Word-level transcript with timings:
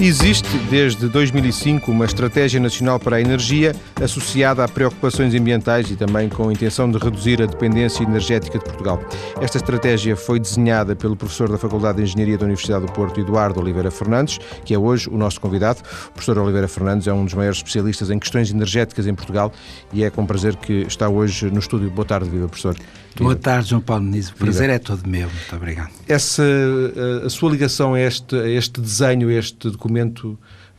Existe 0.00 0.48
desde 0.70 1.08
2005 1.08 1.90
uma 1.90 2.04
estratégia 2.04 2.60
nacional 2.60 3.00
para 3.00 3.16
a 3.16 3.20
energia 3.20 3.74
associada 4.00 4.62
a 4.62 4.68
preocupações 4.68 5.34
ambientais 5.34 5.90
e 5.90 5.96
também 5.96 6.28
com 6.28 6.48
a 6.48 6.52
intenção 6.52 6.88
de 6.88 6.98
reduzir 6.98 7.42
a 7.42 7.46
dependência 7.46 8.04
energética 8.04 8.60
de 8.60 8.64
Portugal. 8.64 9.02
Esta 9.40 9.56
estratégia 9.56 10.14
foi 10.14 10.38
desenhada 10.38 10.94
pelo 10.94 11.16
professor 11.16 11.50
da 11.50 11.58
Faculdade 11.58 11.98
de 11.98 12.04
Engenharia 12.04 12.38
da 12.38 12.44
Universidade 12.44 12.86
do 12.86 12.92
Porto, 12.92 13.18
Eduardo 13.20 13.58
Oliveira 13.58 13.90
Fernandes, 13.90 14.38
que 14.64 14.72
é 14.72 14.78
hoje 14.78 15.08
o 15.10 15.18
nosso 15.18 15.40
convidado. 15.40 15.80
O 15.80 16.12
professor 16.12 16.38
Oliveira 16.38 16.68
Fernandes 16.68 17.08
é 17.08 17.12
um 17.12 17.24
dos 17.24 17.34
maiores 17.34 17.58
especialistas 17.58 18.08
em 18.08 18.20
questões 18.20 18.52
energéticas 18.52 19.04
em 19.04 19.14
Portugal 19.16 19.52
e 19.92 20.04
é 20.04 20.10
com 20.10 20.24
prazer 20.24 20.54
que 20.54 20.82
está 20.82 21.08
hoje 21.08 21.50
no 21.50 21.58
estúdio. 21.58 21.90
Boa 21.90 22.06
tarde, 22.06 22.30
viva 22.30 22.46
professor. 22.46 22.76
Boa 23.16 23.34
tarde, 23.34 23.70
João 23.70 23.82
Paulo 23.82 24.04
Muniz. 24.04 24.28
O 24.28 24.34
prazer 24.34 24.70
é 24.70 24.78
todo 24.78 25.04
meu. 25.08 25.28
Muito 25.28 25.56
obrigado. 25.56 25.90
Essa, 26.06 26.44
eh, 26.44 27.26
a 27.26 27.28
sua 27.28 27.50
ligação 27.50 27.94
a 27.94 28.00
este, 28.00 28.36
a 28.36 28.48
este 28.48 28.80
desenho, 28.80 29.28
a 29.28 29.32
este 29.32 29.70
documento, 29.70 29.87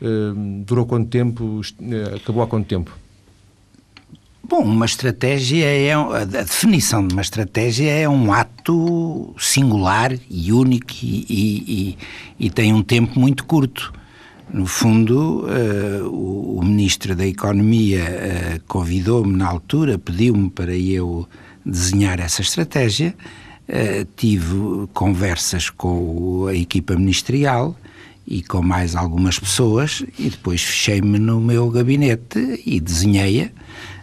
eh, 0.02 0.34
durou 0.66 0.86
quanto 0.86 1.10
tempo? 1.10 1.62
Eh, 1.82 2.16
acabou 2.16 2.44
há 2.44 2.48
quanto 2.48 2.68
tempo? 2.68 2.98
Bom, 4.50 4.64
uma 4.64 4.86
estratégia 4.86 5.66
é. 5.66 5.94
A 5.94 6.26
definição 6.26 7.06
de 7.06 7.14
uma 7.14 7.22
estratégia 7.22 7.92
é 7.92 8.10
um 8.10 8.34
ato 8.34 9.36
singular 9.38 10.12
e 10.28 10.52
único 10.52 10.92
e, 11.04 11.26
e, 11.30 11.98
e, 12.40 12.48
e 12.48 12.50
tem 12.50 12.74
um 12.74 12.82
tempo 12.82 13.20
muito 13.20 13.46
curto. 13.46 13.94
No 14.52 14.66
fundo, 14.66 15.46
uh, 15.46 16.08
o, 16.08 16.58
o, 16.58 16.66
Ministro 16.66 17.16
da 17.16 17.28
Economia 17.28 18.02
uh, 18.02 18.64
convidou-me 18.68 19.38
na 19.38 19.48
altura, 19.48 20.00
pediu-me 20.00 20.50
para 20.50 20.76
eu 20.76 21.30
desenhar 21.64 22.20
essa 22.20 22.42
estratégia. 22.42 23.14
Uh, 23.68 24.08
tive 24.16 24.88
conversas 24.94 25.70
com 25.70 26.48
a 26.48 26.56
equipa 26.56 26.96
ministerial 26.96 27.76
e 28.30 28.44
com 28.44 28.62
mais 28.62 28.96
algumas 28.96 29.40
pessoas 29.40 30.06
e 30.20 30.30
depois 30.30 30.62
fechei-me 30.62 31.18
no 31.18 31.42
meu 31.42 31.68
gabinete 31.72 32.62
e 32.64 32.80
desenhei-a. 32.80 33.50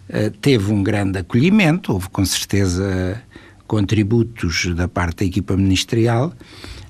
Uh, 0.08 0.30
teve 0.40 0.72
um 0.72 0.82
grande 0.82 1.20
acolhimento, 1.20 1.92
houve 1.92 2.08
com 2.08 2.24
certeza 2.24 3.22
contributos 3.68 4.66
da 4.74 4.88
parte 4.88 5.18
da 5.18 5.24
equipa 5.24 5.56
ministerial, 5.56 6.32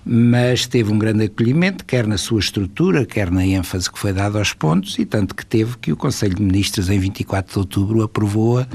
mas 0.04 0.66
teve 0.66 0.90
um 0.90 0.98
grande 0.98 1.24
acolhimento, 1.24 1.84
quer 1.84 2.06
na 2.06 2.16
sua 2.16 2.40
estrutura, 2.40 3.04
quer 3.04 3.30
na 3.30 3.46
ênfase 3.46 3.90
que 3.90 3.98
foi 3.98 4.12
dada 4.12 4.38
aos 4.38 4.54
pontos, 4.54 4.98
e 4.98 5.04
tanto 5.04 5.34
que 5.34 5.44
teve 5.44 5.76
que 5.78 5.92
o 5.92 5.96
Conselho 5.96 6.36
de 6.36 6.42
Ministros, 6.42 6.88
em 6.88 6.98
24 6.98 7.52
de 7.52 7.58
outubro, 7.58 8.02
aprovou-a 8.02 8.66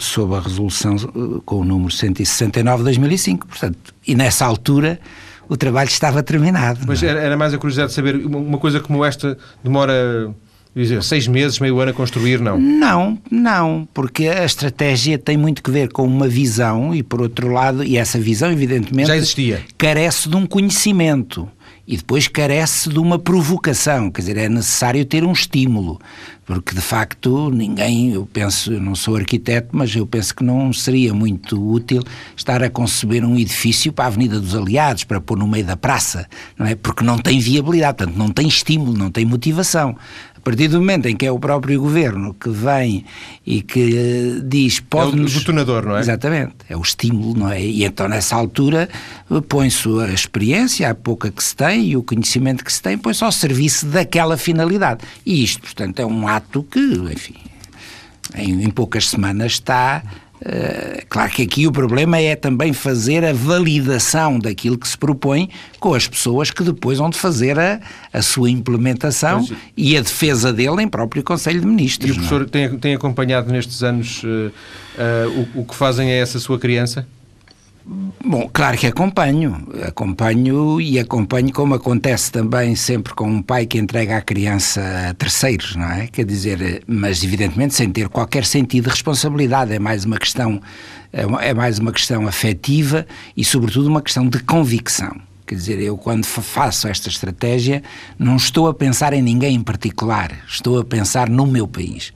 sob 0.00 0.34
a 0.34 0.40
resolução 0.40 0.96
eh, 0.96 1.40
com 1.44 1.60
o 1.60 1.64
número 1.64 1.90
169 1.90 2.78
de 2.78 2.84
2005. 2.84 3.46
Portanto, 3.46 3.94
e 4.06 4.14
nessa 4.14 4.44
altura 4.44 5.00
o 5.50 5.56
trabalho 5.56 5.88
estava 5.88 6.22
terminado. 6.22 6.78
Mas 6.86 7.02
é? 7.02 7.08
era, 7.08 7.20
era, 7.20 7.36
mais 7.36 7.52
a 7.52 7.58
curiosidade 7.58 7.88
de 7.88 7.94
saber, 7.96 8.24
uma 8.24 8.56
coisa 8.56 8.78
como 8.78 9.04
esta 9.04 9.36
demora 9.64 10.32
dizer, 10.74 11.02
seis 11.02 11.26
meses, 11.26 11.58
meio 11.58 11.80
ano 11.80 11.90
a 11.90 11.94
construir, 11.94 12.40
não? 12.40 12.56
Não, 12.56 13.18
não, 13.28 13.88
porque 13.92 14.28
a 14.28 14.44
estratégia 14.44 15.18
tem 15.18 15.36
muito 15.36 15.60
que 15.60 15.70
ver 15.70 15.90
com 15.90 16.06
uma 16.06 16.28
visão 16.28 16.94
e, 16.94 17.02
por 17.02 17.20
outro 17.20 17.48
lado, 17.52 17.82
e 17.82 17.96
essa 17.96 18.18
visão, 18.20 18.52
evidentemente, 18.52 19.08
já 19.08 19.16
existia. 19.16 19.60
carece 19.76 20.28
de 20.28 20.36
um 20.36 20.46
conhecimento 20.46 21.48
e 21.90 21.96
depois 21.96 22.28
carece 22.28 22.88
de 22.88 23.00
uma 23.00 23.18
provocação, 23.18 24.12
quer 24.12 24.20
dizer, 24.20 24.36
é 24.36 24.48
necessário 24.48 25.04
ter 25.04 25.24
um 25.24 25.32
estímulo, 25.32 25.98
porque 26.46 26.72
de 26.72 26.80
facto 26.80 27.50
ninguém, 27.50 28.12
eu 28.12 28.24
penso, 28.32 28.72
eu 28.72 28.80
não 28.80 28.94
sou 28.94 29.16
arquiteto, 29.16 29.70
mas 29.72 29.96
eu 29.96 30.06
penso 30.06 30.32
que 30.36 30.44
não 30.44 30.72
seria 30.72 31.12
muito 31.12 31.60
útil 31.60 32.00
estar 32.36 32.62
a 32.62 32.70
conceber 32.70 33.24
um 33.24 33.36
edifício 33.36 33.92
para 33.92 34.04
a 34.04 34.06
Avenida 34.06 34.38
dos 34.38 34.54
Aliados, 34.54 35.02
para 35.02 35.20
pôr 35.20 35.36
no 35.36 35.48
meio 35.48 35.64
da 35.64 35.76
praça, 35.76 36.28
não 36.56 36.64
é? 36.64 36.76
Porque 36.76 37.02
não 37.02 37.18
tem 37.18 37.40
viabilidade, 37.40 37.96
portanto 37.96 38.16
não 38.16 38.30
tem 38.30 38.46
estímulo, 38.46 38.96
não 38.96 39.10
tem 39.10 39.24
motivação. 39.24 39.96
A 40.40 40.42
partir 40.42 40.68
do 40.68 40.78
momento 40.78 41.06
em 41.06 41.14
que 41.14 41.26
é 41.26 41.30
o 41.30 41.38
próprio 41.38 41.78
governo 41.78 42.32
que 42.32 42.48
vem 42.48 43.04
e 43.46 43.60
que 43.60 44.38
uh, 44.38 44.42
diz 44.42 44.80
pode. 44.80 45.18
É 45.18 45.22
o 45.22 45.26
detonador, 45.26 45.84
não 45.84 45.98
é? 45.98 46.00
Exatamente, 46.00 46.54
é 46.66 46.74
o 46.74 46.80
estímulo, 46.80 47.38
não 47.38 47.50
é? 47.52 47.60
E 47.60 47.84
então 47.84 48.08
nessa 48.08 48.36
altura 48.36 48.88
põe-se 49.48 49.86
a 50.00 50.08
experiência, 50.08 50.88
a 50.88 50.94
pouca 50.94 51.30
que 51.30 51.44
se 51.44 51.54
tem 51.54 51.88
e 51.88 51.96
o 51.96 52.02
conhecimento 52.02 52.64
que 52.64 52.72
se 52.72 52.80
tem, 52.80 52.96
põe-se 52.96 53.22
ao 53.22 53.30
serviço 53.30 53.84
daquela 53.84 54.38
finalidade. 54.38 55.04
E 55.26 55.44
isto, 55.44 55.60
portanto, 55.60 56.00
é 56.00 56.06
um 56.06 56.26
ato 56.26 56.62
que, 56.62 56.80
enfim, 56.80 57.34
em, 58.34 58.64
em 58.64 58.70
poucas 58.70 59.10
semanas 59.10 59.52
está 59.52 60.02
claro 61.08 61.30
que 61.30 61.42
aqui 61.42 61.66
o 61.66 61.72
problema 61.72 62.18
é 62.18 62.34
também 62.34 62.72
fazer 62.72 63.24
a 63.24 63.32
validação 63.32 64.38
daquilo 64.38 64.78
que 64.78 64.88
se 64.88 64.96
propõe 64.96 65.50
com 65.78 65.92
as 65.92 66.06
pessoas 66.06 66.50
que 66.50 66.62
depois 66.62 66.98
vão 66.98 67.10
de 67.10 67.18
fazer 67.18 67.58
a, 67.58 67.80
a 68.12 68.22
sua 68.22 68.50
implementação 68.50 69.44
pois, 69.44 69.58
e 69.76 69.96
a 69.96 70.00
defesa 70.00 70.52
dele 70.52 70.82
em 70.82 70.88
próprio 70.88 71.22
Conselho 71.22 71.60
de 71.60 71.66
Ministros. 71.66 72.08
E 72.08 72.12
o 72.12 72.14
professor 72.14 72.48
tem, 72.48 72.78
tem, 72.78 72.94
acompanhado 72.94 73.52
nestes 73.52 73.82
anos 73.82 74.22
uh, 74.24 74.26
uh, 74.26 75.48
o, 75.54 75.60
o 75.60 75.64
que 75.64 75.74
fazem 75.74 76.10
a 76.10 76.14
essa 76.14 76.38
sua 76.38 76.58
criança? 76.58 77.06
Bom, 78.24 78.48
claro 78.52 78.78
que 78.78 78.86
acompanho, 78.86 79.66
acompanho 79.84 80.80
e 80.80 80.96
acompanho 81.00 81.52
como 81.52 81.74
acontece 81.74 82.30
também 82.30 82.76
sempre 82.76 83.12
com 83.14 83.28
um 83.28 83.42
pai 83.42 83.66
que 83.66 83.78
entrega 83.78 84.16
a 84.16 84.22
criança 84.22 84.80
a 85.10 85.14
terceiros, 85.14 85.74
não 85.74 85.90
é? 85.90 86.06
Quer 86.06 86.24
dizer, 86.24 86.84
mas 86.86 87.24
evidentemente 87.24 87.74
sem 87.74 87.90
ter 87.90 88.08
qualquer 88.08 88.44
sentido 88.44 88.84
de 88.84 88.90
responsabilidade, 88.90 89.72
é 89.72 89.80
mais 89.80 90.04
uma 90.04 90.18
questão 90.18 90.60
é 91.12 91.52
mais 91.52 91.80
uma 91.80 91.90
questão 91.90 92.28
afetiva 92.28 93.04
e 93.36 93.44
sobretudo 93.44 93.88
uma 93.88 94.00
questão 94.00 94.28
de 94.28 94.38
convicção. 94.38 95.16
Quer 95.44 95.56
dizer, 95.56 95.80
eu 95.80 95.98
quando 95.98 96.24
faço 96.24 96.86
esta 96.86 97.08
estratégia 97.08 97.82
não 98.16 98.36
estou 98.36 98.68
a 98.68 98.74
pensar 98.74 99.12
em 99.12 99.20
ninguém 99.20 99.56
em 99.56 99.62
particular, 99.62 100.30
estou 100.46 100.78
a 100.78 100.84
pensar 100.84 101.28
no 101.28 101.44
meu 101.44 101.66
país 101.66 102.12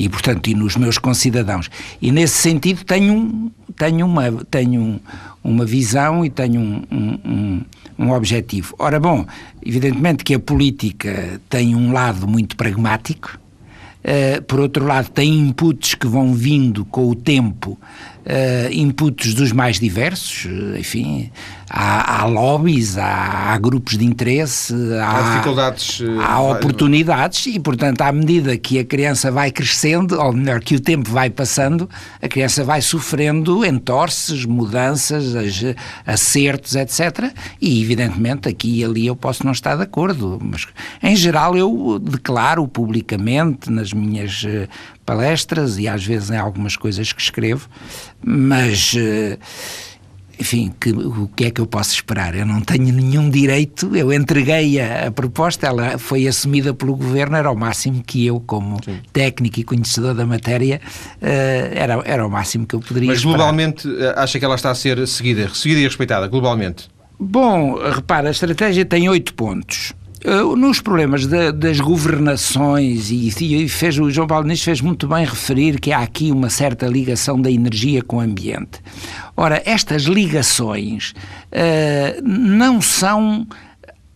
e, 0.00 0.08
portanto, 0.08 0.48
e 0.48 0.54
nos 0.54 0.76
meus 0.76 0.96
concidadãos. 0.96 1.70
E 2.00 2.10
nesse 2.10 2.38
sentido 2.38 2.84
tenho, 2.86 3.52
tenho, 3.76 4.06
uma, 4.06 4.32
tenho 4.50 4.98
uma 5.44 5.66
visão 5.66 6.24
e 6.24 6.30
tenho 6.30 6.58
um, 6.58 7.18
um, 7.22 7.60
um 7.98 8.10
objetivo. 8.12 8.74
Ora, 8.78 8.98
bom, 8.98 9.26
evidentemente 9.62 10.24
que 10.24 10.32
a 10.32 10.38
política 10.38 11.38
tem 11.50 11.76
um 11.76 11.92
lado 11.92 12.26
muito 12.26 12.56
pragmático, 12.56 13.38
Uh, 14.02 14.40
por 14.44 14.58
outro 14.58 14.86
lado, 14.86 15.10
tem 15.10 15.30
inputs 15.30 15.94
que 15.94 16.06
vão 16.06 16.32
vindo 16.32 16.86
com 16.86 17.10
o 17.10 17.14
tempo, 17.14 17.78
uh, 18.30 18.72
inputs 18.72 19.34
dos 19.34 19.52
mais 19.52 19.80
diversos, 19.80 20.46
enfim, 20.78 21.30
há, 21.68 22.22
há 22.22 22.26
lobbies, 22.26 22.96
há, 22.96 23.52
há, 23.52 23.58
grupos 23.58 23.98
de 23.98 24.04
interesse, 24.04 24.74
há, 24.94 25.18
há 25.18 25.30
dificuldades, 25.30 26.00
eh, 26.00 26.22
há 26.22 26.40
oportunidades 26.40 27.46
e, 27.46 27.58
portanto, 27.60 28.02
à 28.02 28.12
medida 28.12 28.56
que 28.56 28.78
a 28.78 28.84
criança 28.84 29.30
vai 29.30 29.50
crescendo, 29.50 30.20
ou 30.20 30.32
melhor, 30.32 30.60
que 30.60 30.74
o 30.74 30.80
tempo 30.80 31.10
vai 31.10 31.30
passando, 31.30 31.88
a 32.20 32.28
criança 32.28 32.64
vai 32.64 32.80
sofrendo 32.80 33.64
entorces, 33.64 34.44
mudanças, 34.44 35.34
acertos, 36.06 36.74
etc. 36.74 37.32
E, 37.60 37.80
evidentemente, 37.82 38.48
aqui 38.48 38.80
e 38.80 38.84
ali 38.84 39.06
eu 39.06 39.16
posso 39.16 39.44
não 39.44 39.52
estar 39.52 39.76
de 39.76 39.82
acordo, 39.82 40.38
mas, 40.42 40.66
em 41.02 41.14
geral, 41.14 41.56
eu 41.56 41.98
declaro 41.98 42.66
publicamente 42.66 43.70
nas 43.70 43.92
minhas 43.92 44.44
eh, 44.46 44.68
palestras 45.10 45.76
e 45.76 45.88
às 45.88 46.06
vezes 46.06 46.30
em 46.30 46.36
algumas 46.36 46.76
coisas 46.76 47.12
que 47.12 47.20
escrevo, 47.20 47.68
mas 48.24 48.92
uh, 48.94 49.38
enfim, 50.38 50.72
que, 50.80 50.92
o 50.92 51.28
que 51.34 51.46
é 51.46 51.50
que 51.50 51.60
eu 51.60 51.66
posso 51.66 51.92
esperar? 51.92 52.36
Eu 52.36 52.46
não 52.46 52.60
tenho 52.60 52.92
nenhum 52.92 53.28
direito, 53.28 53.94
eu 53.96 54.12
entreguei 54.12 54.80
a, 54.80 55.08
a, 55.08 55.10
proposta, 55.10 55.66
ela 55.66 55.98
foi 55.98 56.28
assumida 56.28 56.72
pelo 56.72 56.94
governo, 56.94 57.36
era 57.36 57.50
o 57.50 57.56
máximo 57.56 58.04
que 58.06 58.24
eu, 58.24 58.38
como 58.38 58.78
Sim. 58.84 59.00
técnico 59.12 59.58
e 59.58 59.64
conhecedor 59.64 60.14
da 60.14 60.24
matéria, 60.24 60.80
uh, 61.20 61.74
era, 61.74 62.00
era 62.04 62.24
o 62.24 62.30
máximo 62.30 62.64
que 62.64 62.76
eu 62.76 62.80
poderia 62.80 63.08
Mas 63.08 63.18
esperar. 63.18 63.36
globalmente 63.36 63.88
eh, 63.88 64.14
acha 64.16 64.38
que 64.38 64.44
ela 64.44 64.54
está 64.54 64.70
a 64.70 64.74
ser 64.76 65.06
seguida, 65.08 65.52
seguida 65.52 65.80
e 65.80 65.84
respeitada, 65.84 66.28
globalmente? 66.28 66.88
Bom, 67.18 67.74
repara, 67.74 68.28
a 68.28 68.30
estratégia 68.30 68.84
tem 68.84 69.08
oito 69.08 69.34
pontos. 69.34 69.92
Uh, 70.22 70.54
nos 70.54 70.80
problemas 70.80 71.26
das 71.26 71.80
governações, 71.80 73.10
e, 73.10 73.28
e, 73.28 73.68
fez, 73.68 73.98
o 73.98 74.10
João 74.10 74.26
Paulo 74.26 74.46
Nisto 74.46 74.66
fez 74.66 74.82
muito 74.82 75.08
bem 75.08 75.24
referir 75.24 75.80
que 75.80 75.92
há 75.92 76.00
aqui 76.00 76.30
uma 76.30 76.50
certa 76.50 76.86
ligação 76.86 77.40
da 77.40 77.50
energia 77.50 78.02
com 78.02 78.18
o 78.18 78.20
ambiente. 78.20 78.80
Ora, 79.34 79.62
estas 79.64 80.02
ligações 80.02 81.14
uh, 81.52 82.22
não 82.22 82.82
são 82.82 83.46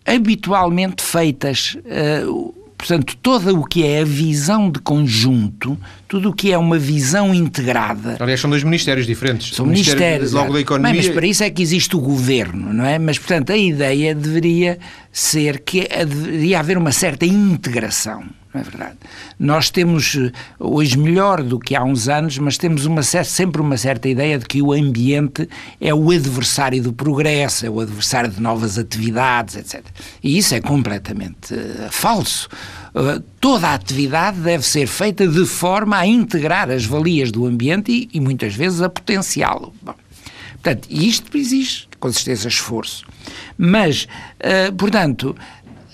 habitualmente 0.04 1.02
feitas. 1.02 1.76
Uh, 1.76 2.54
portanto, 2.76 3.16
todo 3.22 3.58
o 3.58 3.64
que 3.64 3.86
é 3.86 4.02
a 4.02 4.04
visão 4.04 4.70
de 4.70 4.80
conjunto, 4.80 5.78
tudo 6.14 6.30
o 6.30 6.32
que 6.32 6.52
é 6.52 6.56
uma 6.56 6.78
visão 6.78 7.34
integrada. 7.34 8.16
Aliás, 8.20 8.40
são 8.40 8.48
dois 8.48 8.62
ministérios 8.62 9.04
diferentes. 9.04 9.56
São 9.56 9.66
ministérios. 9.66 10.30
Logo 10.30 10.52
da 10.52 10.60
Economia. 10.60 10.94
Mas, 10.94 11.06
mas 11.06 11.14
para 11.14 11.26
isso 11.26 11.42
é 11.42 11.50
que 11.50 11.60
existe 11.60 11.96
o 11.96 12.00
governo, 12.00 12.72
não 12.72 12.84
é? 12.84 13.00
Mas, 13.00 13.18
portanto, 13.18 13.50
a 13.50 13.56
ideia 13.56 14.14
deveria 14.14 14.78
ser 15.10 15.58
que 15.58 15.88
deveria 15.88 16.60
haver 16.60 16.78
uma 16.78 16.92
certa 16.92 17.26
integração 17.26 18.22
não 18.54 18.60
é 18.60 18.64
verdade? 18.64 18.96
Nós 19.36 19.68
temos, 19.68 20.14
eh, 20.14 20.30
hoje 20.60 20.96
melhor 20.96 21.42
do 21.42 21.58
que 21.58 21.74
há 21.74 21.82
uns 21.82 22.08
anos, 22.08 22.38
mas 22.38 22.56
temos 22.56 22.86
uma, 22.86 23.02
sempre 23.02 23.60
uma 23.60 23.76
certa 23.76 24.08
ideia 24.08 24.38
de 24.38 24.46
que 24.46 24.62
o 24.62 24.72
ambiente 24.72 25.48
é 25.80 25.92
o 25.92 26.12
adversário 26.12 26.80
do 26.80 26.92
progresso, 26.92 27.66
é 27.66 27.68
o 27.68 27.80
adversário 27.80 28.30
de 28.30 28.40
novas 28.40 28.78
atividades, 28.78 29.56
etc. 29.56 29.84
E 30.22 30.38
isso 30.38 30.54
é 30.54 30.60
completamente 30.60 31.52
uh, 31.52 31.88
falso. 31.90 32.48
Uh, 32.94 33.20
toda 33.40 33.68
a 33.68 33.74
atividade 33.74 34.38
deve 34.38 34.64
ser 34.64 34.86
feita 34.86 35.26
de 35.26 35.44
forma 35.44 35.98
a 35.98 36.06
integrar 36.06 36.70
as 36.70 36.84
valias 36.84 37.32
do 37.32 37.44
ambiente 37.44 37.90
e, 37.90 38.08
e 38.16 38.20
muitas 38.20 38.54
vezes 38.54 38.80
a 38.80 38.88
potenciá-lo. 38.88 39.74
Portanto, 40.52 40.86
isto 40.88 41.36
exige, 41.36 41.88
com 41.98 42.10
certeza, 42.12 42.46
esforço. 42.48 43.04
Mas, 43.58 44.04
uh, 44.04 44.72
portanto, 44.76 45.36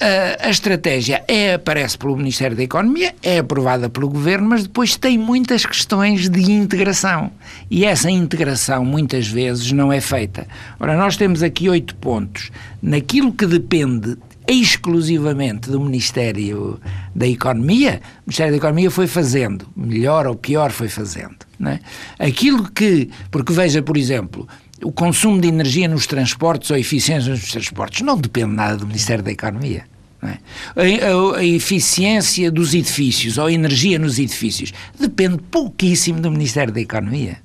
a, 0.00 0.46
a 0.46 0.50
estratégia 0.50 1.22
é, 1.28 1.54
aparece 1.54 1.98
pelo 1.98 2.16
Ministério 2.16 2.56
da 2.56 2.62
Economia, 2.62 3.14
é 3.22 3.38
aprovada 3.38 3.90
pelo 3.90 4.08
Governo, 4.08 4.48
mas 4.48 4.62
depois 4.62 4.96
tem 4.96 5.18
muitas 5.18 5.66
questões 5.66 6.28
de 6.28 6.50
integração. 6.50 7.30
E 7.70 7.84
essa 7.84 8.10
integração, 8.10 8.84
muitas 8.84 9.28
vezes, 9.28 9.70
não 9.72 9.92
é 9.92 10.00
feita. 10.00 10.46
Ora, 10.78 10.96
nós 10.96 11.16
temos 11.16 11.42
aqui 11.42 11.68
oito 11.68 11.94
pontos. 11.96 12.50
Naquilo 12.82 13.30
que 13.30 13.46
depende 13.46 14.16
exclusivamente 14.50 15.70
do 15.70 15.80
Ministério 15.80 16.80
da 17.14 17.26
Economia, 17.26 18.00
o 18.18 18.30
Ministério 18.30 18.52
da 18.52 18.56
Economia 18.58 18.90
foi 18.90 19.06
fazendo, 19.06 19.66
melhor 19.76 20.26
ou 20.26 20.34
pior 20.34 20.70
foi 20.72 20.88
fazendo. 20.88 21.36
É? 21.64 21.78
Aquilo 22.18 22.70
que, 22.70 23.10
porque 23.30 23.52
veja, 23.52 23.82
por 23.82 23.96
exemplo, 23.96 24.48
o 24.82 24.90
consumo 24.90 25.40
de 25.40 25.48
energia 25.48 25.86
nos 25.88 26.06
transportes 26.06 26.70
ou 26.70 26.76
a 26.76 26.80
eficiência 26.80 27.30
nos 27.30 27.50
transportes 27.50 28.02
não 28.02 28.16
depende 28.18 28.54
nada 28.54 28.76
do 28.76 28.86
Ministério 28.86 29.22
da 29.22 29.30
Economia. 29.30 29.84
É? 30.22 30.38
A, 30.76 31.36
a, 31.36 31.38
a, 31.38 31.44
eficiência 31.44 32.50
dos 32.50 32.74
edifícios 32.74 33.38
ou 33.38 33.46
a 33.46 33.52
energia 33.52 33.98
nos 33.98 34.18
edifícios 34.18 34.72
depende 34.98 35.38
pouquíssimo 35.50 36.20
do 36.20 36.30
Ministério 36.30 36.72
da 36.72 36.80
Economia. 36.80 37.38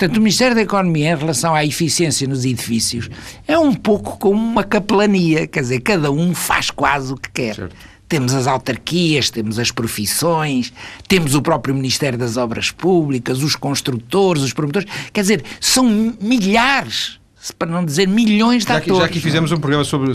Portanto, 0.00 0.16
o 0.16 0.20
Ministério 0.22 0.54
da 0.54 0.62
Economia, 0.62 1.12
em 1.12 1.14
relação 1.14 1.54
à 1.54 1.62
eficiência 1.62 2.26
nos 2.26 2.46
edifícios, 2.46 3.10
é 3.46 3.58
um 3.58 3.74
pouco 3.74 4.16
como 4.16 4.40
uma 4.40 4.64
capelania, 4.64 5.46
quer 5.46 5.60
dizer, 5.60 5.80
cada 5.80 6.10
um 6.10 6.34
faz 6.34 6.70
quase 6.70 7.12
o 7.12 7.18
que 7.18 7.30
quer. 7.30 7.54
Certo. 7.54 7.76
Temos 8.08 8.32
as 8.32 8.46
autarquias, 8.46 9.28
temos 9.28 9.58
as 9.58 9.70
profissões, 9.70 10.72
temos 11.06 11.34
o 11.34 11.42
próprio 11.42 11.74
Ministério 11.74 12.18
das 12.18 12.38
Obras 12.38 12.70
Públicas, 12.70 13.42
os 13.42 13.54
construtores, 13.54 14.42
os 14.42 14.54
promotores. 14.54 14.88
Quer 15.12 15.20
dizer, 15.20 15.44
são 15.60 15.84
milhares 16.18 17.19
para 17.58 17.70
não 17.70 17.84
dizer 17.84 18.06
milhões 18.06 18.64
de 18.64 18.68
já 18.68 18.76
atores. 18.76 18.98
já 18.98 19.04
aqui 19.04 19.20
fizemos 19.20 19.50
um 19.50 19.58
programa 19.58 19.84
sobre 19.84 20.12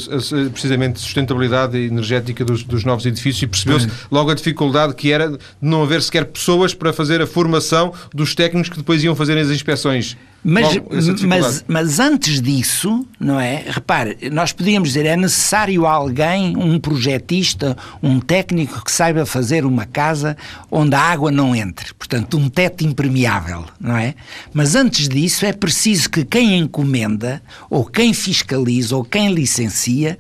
precisamente 0.52 1.00
sustentabilidade 1.00 1.78
energética 1.78 2.46
dos, 2.46 2.64
dos 2.64 2.84
novos 2.84 3.06
edifícios 3.06 3.42
e 3.42 3.48
percebeu-se 3.48 3.90
logo 4.12 4.30
a 4.30 4.36
dificuldade 4.36 4.94
que 4.94 5.12
era 5.12 5.32
de 5.32 5.38
não 5.62 5.84
haver 5.84 6.02
sequer 6.02 6.26
pessoas 6.26 6.74
para 6.74 6.94
fazer 6.94 7.22
a 7.22 7.28
formação 7.28 7.94
dos 8.14 8.36
técnicos 8.36 8.70
que 8.70 8.78
depois 8.78 9.04
iam 9.04 9.16
fazer 9.16 9.38
as 9.38 9.50
inspeções. 9.50 10.16
Mas, 10.48 10.78
mas, 11.24 11.66
mas 11.68 12.00
antes 12.00 12.40
disso, 12.40 13.04
não 13.20 13.40
é? 13.40 13.64
Repare, 13.68 14.30
nós 14.32 14.54
podíamos 14.54 14.90
dizer 14.90 15.08
é 15.08 15.18
necessário 15.18 15.88
alguém, 15.88 16.56
um 16.56 16.80
projetista, 16.80 17.76
um 18.02 18.20
técnico 18.20 18.84
que 18.86 18.92
saiba 18.92 19.26
fazer 19.26 19.66
uma 19.66 19.88
casa 19.88 20.38
onde 20.70 20.94
a 20.94 21.00
água 21.00 21.32
não 21.32 21.56
entre, 21.56 21.92
portanto, 21.96 22.38
um 22.38 22.48
teto 22.48 22.86
impermeável, 22.86 23.66
não 23.82 23.98
é? 23.98 24.14
Mas 24.54 24.76
antes 24.76 25.10
disso 25.10 25.48
é 25.48 25.52
preciso 25.52 26.12
que 26.12 26.24
quem 26.24 26.60
encomenda, 26.60 27.42
ou 27.68 27.84
quem 27.84 28.14
fiscaliza, 28.14 28.96
ou 28.96 29.04
quem 29.04 29.34
licencia, 29.34 30.20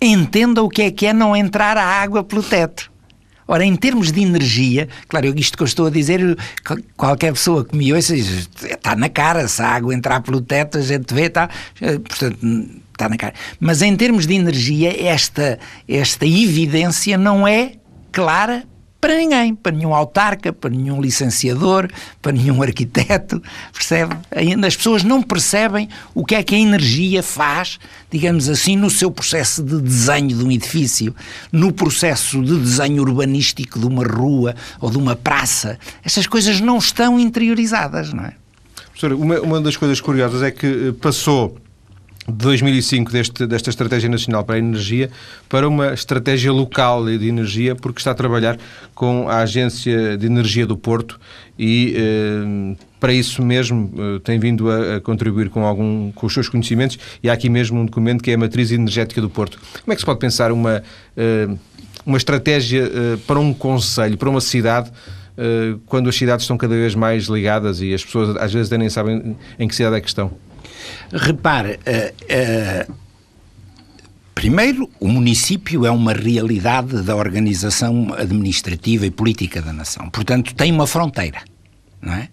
entenda 0.00 0.62
o 0.62 0.68
que 0.68 0.82
é 0.82 0.90
que 0.92 1.06
é 1.06 1.12
não 1.12 1.34
entrar 1.34 1.76
a 1.76 1.84
água 1.84 2.22
pelo 2.22 2.42
teto. 2.42 2.88
Ora, 3.48 3.64
em 3.64 3.76
termos 3.76 4.10
de 4.10 4.20
energia, 4.22 4.88
claro, 5.08 5.32
isto 5.36 5.56
que 5.56 5.62
eu 5.62 5.66
estou 5.66 5.86
a 5.86 5.90
dizer, 5.90 6.36
qualquer 6.96 7.32
pessoa 7.32 7.64
que 7.64 7.76
me 7.76 7.92
ouça 7.92 8.16
está 8.16 8.96
na 8.96 9.08
cara, 9.08 9.46
se 9.46 9.62
a 9.62 9.68
água 9.68 9.94
entrar 9.94 10.20
pelo 10.20 10.40
teto, 10.40 10.78
a 10.78 10.82
gente 10.82 11.14
vê, 11.14 11.22
está, 11.26 11.48
eh, 11.80 11.98
portanto, 11.98 12.38
está 12.92 13.08
na 13.08 13.16
cara. 13.16 13.34
Mas 13.60 13.82
em 13.82 13.94
termos 13.94 14.26
de 14.26 14.34
energia, 14.34 15.08
esta, 15.08 15.58
esta 15.88 16.26
evidência 16.26 17.16
não 17.16 17.46
é 17.46 17.72
clara 18.10 18.64
para 19.06 19.18
ninguém, 19.18 19.54
para 19.54 19.70
nenhum 19.70 19.94
autarca, 19.94 20.52
para 20.52 20.68
nenhum 20.68 21.00
licenciador, 21.00 21.88
para 22.20 22.32
nenhum 22.32 22.60
arquiteto, 22.60 23.40
percebe? 23.72 24.16
As 24.66 24.74
pessoas 24.74 25.04
não 25.04 25.22
percebem 25.22 25.88
o 26.12 26.24
que 26.24 26.34
é 26.34 26.42
que 26.42 26.56
a 26.56 26.58
energia 26.58 27.22
faz, 27.22 27.78
digamos 28.10 28.48
assim, 28.48 28.74
no 28.74 28.90
seu 28.90 29.08
processo 29.08 29.62
de 29.62 29.80
desenho 29.80 30.36
de 30.36 30.44
um 30.44 30.50
edifício, 30.50 31.14
no 31.52 31.72
processo 31.72 32.42
de 32.42 32.58
desenho 32.58 33.00
urbanístico 33.00 33.78
de 33.78 33.86
uma 33.86 34.04
rua 34.04 34.56
ou 34.80 34.90
de 34.90 34.98
uma 34.98 35.14
praça. 35.14 35.78
Essas 36.04 36.26
coisas 36.26 36.60
não 36.60 36.78
estão 36.78 37.16
interiorizadas, 37.20 38.12
não 38.12 38.24
é? 38.24 38.32
Professor, 38.90 39.12
uma, 39.12 39.40
uma 39.40 39.60
das 39.60 39.76
coisas 39.76 40.00
curiosas 40.00 40.42
é 40.42 40.50
que 40.50 40.66
eh, 40.66 40.92
passou 41.00 41.56
de 42.28 42.34
2005 42.34 43.12
deste, 43.12 43.46
desta 43.46 43.70
Estratégia 43.70 44.08
Nacional 44.08 44.44
para 44.44 44.56
a 44.56 44.58
Energia 44.58 45.10
para 45.48 45.68
uma 45.68 45.92
estratégia 45.92 46.52
local 46.52 47.04
de 47.04 47.28
energia, 47.28 47.74
porque 47.74 48.00
está 48.00 48.10
a 48.10 48.14
trabalhar 48.14 48.58
com 48.94 49.28
a 49.28 49.38
Agência 49.38 50.16
de 50.16 50.26
Energia 50.26 50.66
do 50.66 50.76
Porto 50.76 51.20
e 51.58 51.94
eh, 51.96 52.76
para 52.98 53.12
isso 53.12 53.42
mesmo 53.42 53.92
eh, 53.96 54.20
tem 54.24 54.38
vindo 54.38 54.70
a, 54.70 54.96
a, 54.96 55.00
contribuir 55.00 55.50
com, 55.50 55.64
algum, 55.64 56.10
com 56.12 56.26
os 56.26 56.32
seus 56.32 56.48
conhecimentos 56.48 56.98
e 57.22 57.30
há 57.30 57.32
aqui 57.32 57.48
mesmo 57.48 57.80
um 57.80 57.86
documento 57.86 58.22
que 58.22 58.30
é 58.30 58.34
a 58.34 58.38
Matriz 58.38 58.72
Energética 58.72 59.20
do 59.20 59.30
Porto. 59.30 59.58
Como 59.82 59.92
é 59.92 59.94
que 59.94 60.00
se 60.00 60.06
pode 60.06 60.18
pensar 60.18 60.50
uma, 60.50 60.82
eh, 61.16 61.48
uma 62.04 62.16
estratégia 62.16 62.84
eh, 62.84 63.18
para 63.26 63.38
um 63.38 63.54
conselho, 63.54 64.16
para 64.16 64.28
uma 64.28 64.40
cidade, 64.40 64.90
eh, 65.36 65.76
quando 65.86 66.08
as 66.08 66.16
cidades 66.16 66.44
estão 66.44 66.56
cada 66.56 66.74
vez 66.74 66.94
mais 66.94 67.24
ligadas 67.24 67.80
e 67.82 67.92
as 67.92 68.04
pessoas 68.04 68.36
às 68.36 68.52
vezes 68.52 68.70
nem 68.70 68.88
sabem 68.88 69.36
em 69.58 69.68
que 69.68 69.74
cidade 69.74 69.96
é 69.96 70.00
que 70.00 70.08
estão? 70.08 70.32
Repare, 71.12 71.78
uh, 71.86 72.90
uh, 72.90 72.94
primeiro, 74.34 74.90
o 74.98 75.08
município 75.08 75.86
é 75.86 75.90
uma 75.90 76.12
realidade 76.12 77.02
da 77.02 77.14
organização 77.14 78.12
administrativa 78.14 79.06
e 79.06 79.10
política 79.10 79.62
da 79.62 79.72
nação. 79.72 80.10
Portanto, 80.10 80.54
tem 80.54 80.72
uma 80.72 80.86
fronteira, 80.86 81.42
não 82.00 82.12
é? 82.12 82.28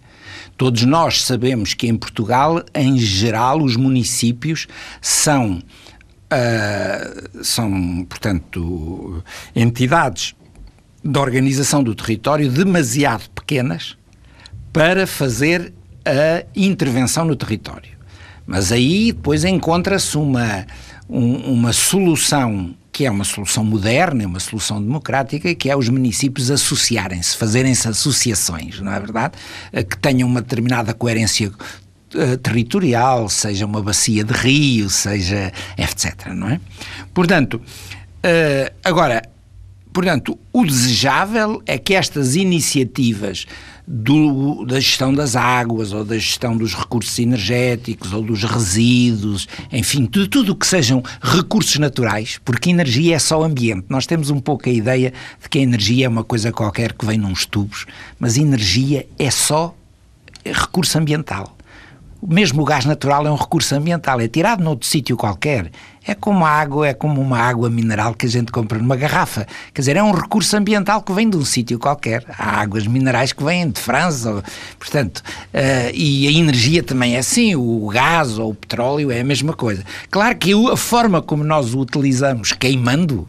Todos 0.56 0.82
nós 0.84 1.22
sabemos 1.22 1.74
que 1.74 1.88
em 1.88 1.96
Portugal, 1.96 2.62
em 2.74 2.96
geral, 2.98 3.60
os 3.60 3.76
municípios 3.76 4.68
são, 5.00 5.58
uh, 5.58 7.44
são 7.44 8.06
portanto, 8.08 9.22
entidades 9.54 10.34
da 11.02 11.20
organização 11.20 11.82
do 11.82 11.94
território 11.94 12.50
demasiado 12.50 13.28
pequenas 13.30 13.96
para 14.72 15.06
fazer 15.06 15.72
a 16.04 16.44
intervenção 16.56 17.24
no 17.24 17.36
território. 17.36 17.93
Mas 18.46 18.72
aí 18.72 19.12
depois 19.12 19.44
encontra-se 19.44 20.16
uma, 20.16 20.66
um, 21.08 21.52
uma 21.52 21.72
solução 21.72 22.74
que 22.94 23.04
é 23.04 23.10
uma 23.10 23.24
solução 23.24 23.64
moderna, 23.64 24.22
é 24.22 24.26
uma 24.26 24.38
solução 24.38 24.80
democrática, 24.80 25.52
que 25.52 25.68
é 25.68 25.76
os 25.76 25.88
municípios 25.88 26.48
associarem-se, 26.48 27.36
fazerem-se 27.36 27.88
associações, 27.88 28.80
não 28.80 28.92
é 28.92 29.00
verdade? 29.00 29.34
Eh, 29.72 29.82
que 29.82 29.98
tenham 29.98 30.28
uma 30.28 30.40
determinada 30.40 30.94
coerência 30.94 31.48
uh, 31.50 32.36
territorial, 32.36 33.28
seja 33.28 33.66
uma 33.66 33.82
bacia 33.82 34.22
de 34.22 34.32
rio, 34.32 34.88
seja 34.88 35.52
etc, 35.76 36.28
não 36.28 36.48
é? 36.48 36.60
Portanto, 37.12 37.54
uh, 37.54 38.74
agora, 38.84 39.28
portanto, 39.92 40.38
o 40.52 40.64
desejável 40.64 41.60
é 41.66 41.76
que 41.76 41.94
estas 41.94 42.36
iniciativas 42.36 43.44
do, 43.86 44.64
da 44.64 44.80
gestão 44.80 45.12
das 45.12 45.36
águas, 45.36 45.92
ou 45.92 46.04
da 46.04 46.16
gestão 46.16 46.56
dos 46.56 46.74
recursos 46.74 47.18
energéticos, 47.18 48.12
ou 48.12 48.22
dos 48.22 48.42
resíduos, 48.42 49.46
enfim, 49.70 50.06
de 50.06 50.26
tudo 50.26 50.52
o 50.52 50.56
que 50.56 50.66
sejam 50.66 51.02
recursos 51.20 51.76
naturais, 51.78 52.40
porque 52.44 52.70
energia 52.70 53.16
é 53.16 53.18
só 53.18 53.42
ambiente. 53.42 53.86
Nós 53.88 54.06
temos 54.06 54.30
um 54.30 54.40
pouco 54.40 54.68
a 54.68 54.72
ideia 54.72 55.12
de 55.42 55.48
que 55.48 55.58
a 55.58 55.62
energia 55.62 56.06
é 56.06 56.08
uma 56.08 56.24
coisa 56.24 56.50
qualquer 56.50 56.92
que 56.92 57.04
vem 57.04 57.18
nos 57.18 57.44
tubos, 57.44 57.86
mas 58.18 58.36
energia 58.36 59.06
é 59.18 59.30
só 59.30 59.74
recurso 60.44 60.98
ambiental. 60.98 61.56
Mesmo 62.26 62.62
o 62.62 62.64
gás 62.64 62.86
natural 62.86 63.26
é 63.26 63.30
um 63.30 63.36
recurso 63.36 63.74
ambiental, 63.74 64.18
é 64.18 64.26
tirado 64.26 64.64
noutro 64.64 64.88
sítio 64.88 65.14
qualquer. 65.14 65.70
É 66.06 66.14
como 66.14 66.44
a 66.46 66.50
água, 66.50 66.88
é 66.88 66.94
como 66.94 67.20
uma 67.20 67.38
água 67.38 67.68
mineral 67.68 68.14
que 68.14 68.24
a 68.24 68.28
gente 68.28 68.50
compra 68.50 68.78
numa 68.78 68.96
garrafa. 68.96 69.46
Quer 69.74 69.82
dizer, 69.82 69.96
é 69.96 70.02
um 70.02 70.10
recurso 70.10 70.56
ambiental 70.56 71.02
que 71.02 71.12
vem 71.12 71.28
de 71.28 71.36
um 71.36 71.44
sítio 71.44 71.78
qualquer. 71.78 72.24
Há 72.38 72.62
águas 72.62 72.86
minerais 72.86 73.32
que 73.32 73.44
vêm 73.44 73.68
de 73.68 73.78
França, 73.78 74.30
ou, 74.30 74.42
portanto, 74.78 75.18
uh, 75.18 75.90
e 75.92 76.26
a 76.26 76.32
energia 76.32 76.82
também 76.82 77.16
é 77.16 77.18
assim, 77.18 77.56
o 77.56 77.86
gás 77.88 78.38
ou 78.38 78.50
o 78.50 78.54
petróleo 78.54 79.10
é 79.10 79.20
a 79.20 79.24
mesma 79.24 79.52
coisa. 79.52 79.84
Claro 80.10 80.36
que 80.36 80.52
a 80.52 80.76
forma 80.76 81.20
como 81.20 81.44
nós 81.44 81.74
o 81.74 81.80
utilizamos 81.80 82.52
queimando 82.52 83.28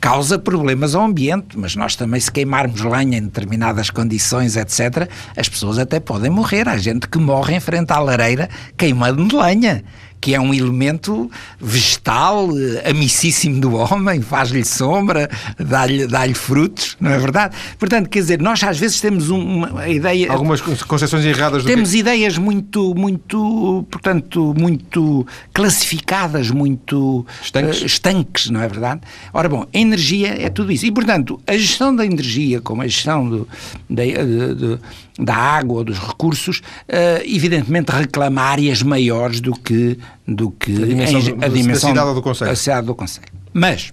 causa 0.00 0.38
problemas 0.38 0.94
ao 0.94 1.04
ambiente, 1.04 1.58
mas 1.58 1.74
nós 1.74 1.96
também, 1.96 2.20
se 2.20 2.30
queimarmos 2.30 2.80
lenha 2.82 3.18
em 3.18 3.22
determinadas 3.22 3.90
condições, 3.90 4.56
etc., 4.56 5.08
as 5.36 5.48
pessoas 5.48 5.78
até 5.78 6.00
podem 6.00 6.30
morrer. 6.30 6.68
Há 6.68 6.76
gente 6.76 7.08
que 7.08 7.18
morre 7.18 7.56
em 7.56 7.60
frente 7.60 7.92
à 7.92 7.98
lareira 7.98 8.48
queimando 8.76 9.36
lenha 9.36 9.84
que 10.20 10.34
é 10.34 10.40
um 10.40 10.52
elemento 10.52 11.30
vegetal, 11.60 12.48
eh, 12.58 12.90
amicíssimo 12.90 13.60
do 13.60 13.74
homem, 13.74 14.20
faz-lhe 14.20 14.64
sombra, 14.64 15.28
dá-lhe 15.58 16.06
dá 16.06 16.28
frutos, 16.34 16.96
não 17.00 17.10
é 17.10 17.18
verdade? 17.18 17.56
Portanto, 17.78 18.08
quer 18.08 18.20
dizer, 18.20 18.40
nós 18.40 18.62
às 18.62 18.78
vezes 18.78 19.00
temos 19.00 19.30
uma 19.30 19.88
ideia... 19.88 20.30
Algumas 20.30 20.60
concepções 20.60 21.24
erradas 21.24 21.62
do 21.62 21.66
Temos 21.66 21.92
que... 21.92 21.98
ideias 21.98 22.36
muito, 22.36 22.94
muito, 22.94 23.86
portanto, 23.90 24.54
muito 24.58 25.26
classificadas, 25.52 26.50
muito 26.50 27.24
estanques. 27.42 27.82
Uh, 27.82 27.86
estanques, 27.86 28.50
não 28.50 28.60
é 28.60 28.68
verdade? 28.68 29.00
Ora 29.32 29.48
bom, 29.48 29.66
a 29.72 29.78
energia 29.78 30.34
é 30.40 30.48
tudo 30.48 30.72
isso. 30.72 30.86
E, 30.86 30.92
portanto, 30.92 31.40
a 31.46 31.56
gestão 31.56 31.94
da 31.94 32.04
energia, 32.04 32.60
como 32.60 32.82
a 32.82 32.86
gestão 32.86 33.28
do, 33.28 33.48
da, 33.88 34.02
de, 34.04 34.78
da 35.18 35.34
água 35.34 35.82
dos 35.82 35.98
recursos, 35.98 36.58
uh, 36.58 37.22
evidentemente 37.24 37.90
reclama 37.90 38.40
áreas 38.40 38.82
maiores 38.82 39.40
do 39.40 39.52
que, 39.52 39.98
do 40.26 40.50
que 40.52 40.82
a 40.82 40.86
dimensão, 40.86 41.20
em, 41.20 41.44
a 41.44 41.48
dimensão 41.48 41.94
da 41.94 42.00
cidade 42.00 42.14
do 42.14 42.22
Conselho. 42.22 42.50
A 42.50 42.56
cidade 42.56 42.86
do 42.86 42.94
Conselho. 42.94 43.26
Mas 43.52 43.92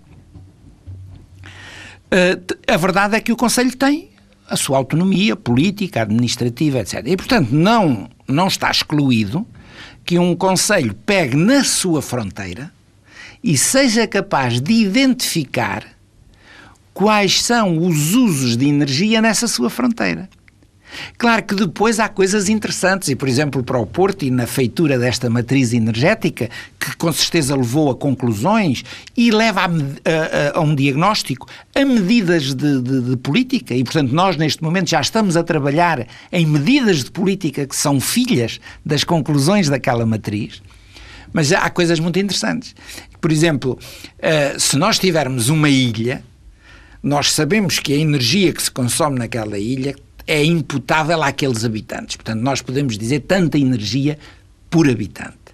uh, 2.12 2.72
a 2.72 2.78
verdade 2.78 3.16
é 3.16 3.20
que 3.20 3.32
o 3.32 3.36
Conselho 3.36 3.76
tem 3.76 4.10
a 4.48 4.56
sua 4.56 4.78
autonomia 4.78 5.36
política, 5.36 6.04
administrativa, 6.04 6.80
etc. 6.80 7.02
E, 7.06 7.18
portanto, 7.18 7.50
não, 7.52 8.08
não 8.28 8.48
está 8.48 8.70
excluído 8.70 9.46
que 10.06 10.20
um 10.20 10.36
Conselho 10.36 10.94
pegue 10.94 11.36
na 11.36 11.64
sua 11.64 12.02
fronteira 12.02 12.72
e 13.44 13.58
seja 13.58 14.08
capaz 14.08 14.62
de 14.62 14.74
identificar 14.74 15.84
quais 16.94 17.42
são 17.42 17.80
os 17.80 18.14
usos 18.14 18.56
de 18.56 18.68
energia 18.68 19.22
nessa 19.22 19.48
sua 19.48 19.70
fronteira. 19.70 20.30
Claro 21.18 21.44
que 21.44 21.56
depois 21.56 22.00
há 22.00 22.10
coisas 22.10 22.50
interessantes, 22.50 23.10
e 23.10 23.16
por 23.16 23.28
exemplo 23.28 23.64
para 23.64 23.78
o 23.78 23.86
Porto 23.86 24.26
e 24.26 24.32
na 24.32 24.48
feitura 24.48 24.98
desta 24.98 25.30
matriz 25.30 25.74
energética, 25.74 26.50
que 26.80 26.96
com 26.98 27.12
certeza 27.12 27.56
levou 27.56 27.90
a 27.90 27.96
conclusões 27.96 28.84
e 29.16 29.32
leva 29.32 29.62
a, 29.62 29.66
a, 29.66 30.60
a 30.60 30.62
um 30.62 30.76
diagnóstico, 30.76 31.48
a 31.74 31.84
medidas 31.84 32.54
de, 32.54 32.82
de, 32.82 33.02
de, 33.02 33.18
política, 33.18 33.74
e 33.74 33.84
portanto 33.84 34.12
nós 34.12 34.38
neste 34.38 34.64
momento 34.64 34.90
já 34.90 35.02
estamos 35.02 35.36
a 35.38 35.44
trabalhar 35.44 36.08
em 36.32 36.46
medidas 36.46 37.04
de 37.04 37.12
política 37.12 37.66
que 37.66 37.76
são 37.76 38.00
filhas 38.00 38.60
das 38.86 39.04
conclusões 39.04 39.70
daquela 39.70 40.06
matriz. 40.06 40.62
Mas 41.34 41.52
há 41.52 41.70
coisas 41.70 42.00
muito 42.00 42.18
interessantes. 42.18 42.74
Por 43.20 43.32
exemplo, 43.32 43.78
uh, 43.78 44.60
se 44.60 44.78
nós 44.78 44.98
tivermos 44.98 45.50
uma 45.50 45.70
ilha, 45.70 46.24
nós 47.04 47.34
sabemos 47.34 47.78
que 47.78 47.94
a 47.94 47.98
energia 47.98 48.54
que 48.54 48.64
se 48.64 48.72
consome 48.72 49.20
naquela 49.20 49.60
ilha 49.60 49.96
é 50.28 50.44
imputável 50.44 51.22
àqueles 51.22 51.64
habitantes. 51.64 52.16
Portanto, 52.16 52.42
nós 52.42 52.62
podemos 52.62 52.98
dizer 52.98 53.22
tanta 53.22 53.58
energia 53.58 54.18
por 54.70 54.90
habitante. 54.90 55.46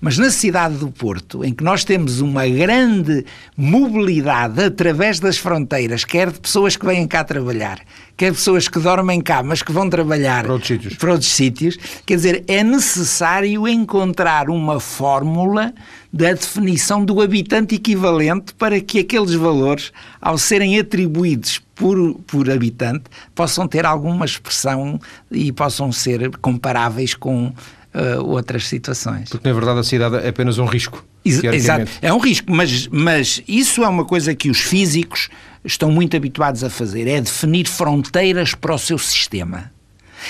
Mas 0.00 0.18
na 0.18 0.30
cidade 0.30 0.76
do 0.76 0.90
Porto, 0.90 1.42
em 1.42 1.54
que 1.54 1.64
nós 1.64 1.82
temos 1.82 2.20
uma 2.20 2.46
grande 2.46 3.24
mobilidade 3.56 4.62
através 4.62 5.18
das 5.18 5.38
fronteiras, 5.38 6.04
quer 6.04 6.30
de 6.30 6.38
pessoas 6.38 6.76
que 6.76 6.84
vêm 6.84 7.08
cá 7.08 7.24
trabalhar, 7.24 7.80
quer 8.14 8.30
de 8.30 8.36
pessoas 8.36 8.68
que 8.68 8.78
dormem 8.78 9.22
cá, 9.22 9.42
mas 9.42 9.62
que 9.62 9.72
vão 9.72 9.88
trabalhar 9.88 10.44
para 10.44 10.52
outros 10.52 10.68
sítios, 10.68 10.94
para 10.94 11.12
outros 11.12 11.32
sítios 11.32 11.78
quer 12.04 12.16
dizer, 12.16 12.44
é 12.46 12.62
necessário 12.62 13.66
encontrar 13.66 14.50
uma 14.50 14.78
fórmula 14.78 15.72
da 16.12 16.32
definição 16.32 17.02
do 17.02 17.22
habitante 17.22 17.74
equivalente 17.74 18.54
para 18.54 18.80
que 18.80 18.98
aqueles 18.98 19.34
valores, 19.34 19.92
ao 20.20 20.36
serem 20.36 20.78
atribuídos 20.78 21.60
por, 21.76 22.14
por 22.26 22.50
habitante, 22.50 23.04
possam 23.34 23.68
ter 23.68 23.86
alguma 23.86 24.24
expressão 24.24 24.98
e 25.30 25.52
possam 25.52 25.92
ser 25.92 26.36
comparáveis 26.38 27.14
com 27.14 27.48
uh, 27.48 28.24
outras 28.24 28.66
situações. 28.66 29.28
Porque, 29.28 29.46
na 29.46 29.54
verdade, 29.54 29.80
a 29.80 29.84
cidade 29.84 30.16
é 30.16 30.28
apenas 30.28 30.58
um 30.58 30.64
risco. 30.64 31.04
Exato, 31.24 31.90
é 32.00 32.12
um 32.12 32.18
risco, 32.18 32.52
mas, 32.52 32.86
mas 32.86 33.42
isso 33.48 33.82
é 33.82 33.88
uma 33.88 34.04
coisa 34.04 34.34
que 34.34 34.48
os 34.48 34.60
físicos 34.60 35.28
estão 35.64 35.90
muito 35.90 36.16
habituados 36.16 36.62
a 36.62 36.70
fazer, 36.70 37.08
é 37.08 37.20
definir 37.20 37.66
fronteiras 37.66 38.54
para 38.54 38.74
o 38.74 38.78
seu 38.78 38.96
sistema. 38.96 39.72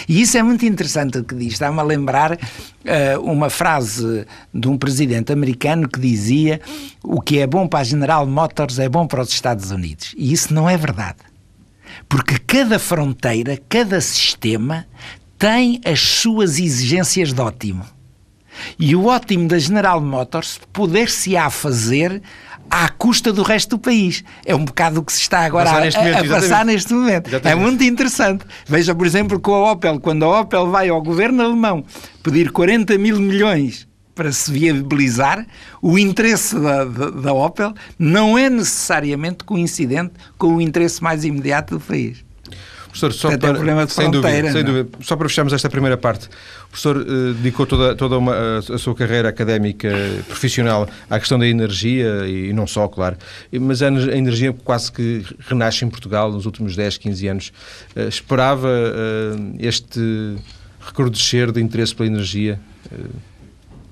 E 0.09 0.21
isso 0.21 0.37
é 0.37 0.43
muito 0.43 0.65
interessante 0.65 1.19
o 1.19 1.25
que 1.25 1.35
diz. 1.35 1.53
Está-me 1.53 1.79
a 1.79 1.83
lembrar 1.83 2.33
uh, 2.33 3.21
uma 3.23 3.49
frase 3.49 4.27
de 4.53 4.69
um 4.69 4.77
presidente 4.77 5.33
americano 5.33 5.89
que 5.89 6.01
dizia 6.01 6.61
o 7.05 7.21
que 7.21 7.39
é 7.39 7.47
bom 7.47 7.69
para 7.69 7.81
a 7.81 7.85
General 7.85 8.27
Motors 8.27 8.79
é 8.79 8.89
bom 8.89 9.07
para 9.07 9.23
os 9.23 9.31
Estados 9.31 9.71
Unidos. 9.71 10.15
E 10.17 10.33
isso 10.33 10.53
não 10.53 10.69
é 10.69 10.77
verdade. 10.77 11.19
Porque 12.09 12.39
cada 12.39 12.79
fronteira, 12.79 13.61
cada 13.69 14.01
sistema 14.01 14.87
tem 15.39 15.81
as 15.85 16.01
suas 16.01 16.59
exigências 16.59 17.33
de 17.33 17.41
ótimo. 17.41 17.85
E 18.79 18.97
o 18.97 19.07
ótimo 19.07 19.49
da 19.49 19.59
General 19.59 20.01
Motors 20.01 20.59
poder-se-á 20.73 21.51
fazer 21.51 22.23
à 22.71 22.89
custa 22.89 23.33
do 23.33 23.43
resto 23.43 23.77
do 23.77 23.79
país. 23.79 24.25
É 24.45 24.55
um 24.55 24.65
bocado 24.65 25.01
o 25.01 25.05
que 25.05 25.13
se 25.13 25.21
está 25.21 25.41
agora 25.41 25.71
a, 25.71 25.81
neste 25.81 25.99
momento, 26.01 26.17
a, 26.17 26.37
a 26.37 26.41
passar 26.41 26.65
neste 26.65 26.93
momento. 26.95 27.29
Exatamente. 27.29 27.61
É 27.61 27.63
muito 27.63 27.85
interessante. 27.85 28.45
Veja, 28.67 28.95
por 28.95 29.07
exemplo, 29.07 29.39
com 29.39 29.55
a 29.55 29.73
Opel, 29.73 30.01
quando 30.01 30.25
a 30.25 30.41
Opel 30.41 30.71
vai 30.71 30.89
ao 30.89 31.03
governo 31.03 31.43
alemão 31.43 31.85
pedir 32.23 32.51
40 32.51 32.97
mil 32.99 33.19
milhões 33.19 33.87
para 34.17 34.33
se 34.33 34.51
viabilizar, 34.51 35.47
o 35.81 35.99
interesse 35.99 36.59
da, 36.59 36.85
da, 36.85 37.11
da 37.11 37.33
Opel 37.35 37.75
não 37.99 38.37
é 38.37 38.49
necessariamente 38.49 39.45
coincidente 39.45 40.15
com 40.39 40.57
o 40.57 40.61
interesse 40.61 41.03
mais 41.03 41.23
imediato 41.23 41.79
do 41.79 41.81
país. 41.81 42.25
Professor, 42.87 43.13
só 43.13 43.37
para, 43.37 43.51
um 43.51 43.55
problema 43.55 43.85
de 43.85 43.93
sem, 43.93 44.11
dúvida, 44.11 44.51
sem 44.51 44.65
dúvida, 44.65 44.89
só 45.03 45.17
para 45.17 45.29
fecharmos 45.29 45.53
esta 45.53 45.69
primeira 45.69 45.99
parte, 45.99 46.29
o 46.65 46.69
professor 46.71 46.97
uh, 46.97 47.35
dedicou 47.35 47.67
toda, 47.67 47.95
toda 47.95 48.17
uma, 48.17 48.59
a, 48.59 48.79
sua 48.79 48.95
carreira 48.95 49.29
académica 49.29 49.91
profissional 50.27 50.89
à 51.11 51.19
questão 51.19 51.39
da 51.39 51.47
energia 51.47 52.27
e, 52.27 52.55
não 52.55 52.67
só, 52.67 52.89
claro, 52.89 53.19
mas 53.61 53.83
a, 53.83 53.89
energia 53.89 54.55
quase 54.65 54.91
que 54.91 55.23
renasce 55.41 55.85
em 55.85 55.91
Portugal 55.91 56.33
nos 56.33 56.47
últimos 56.47 56.75
10, 56.75 56.97
15 56.97 57.29
anos. 57.29 57.53
Uh, 57.95 58.09
esperava 58.09 58.69
uh, 58.69 59.57
este 59.59 60.37
recrudescer 60.81 61.53
de 61.53 61.61
interesse 61.61 61.95
pela 61.95 62.09
energia? 62.09 62.59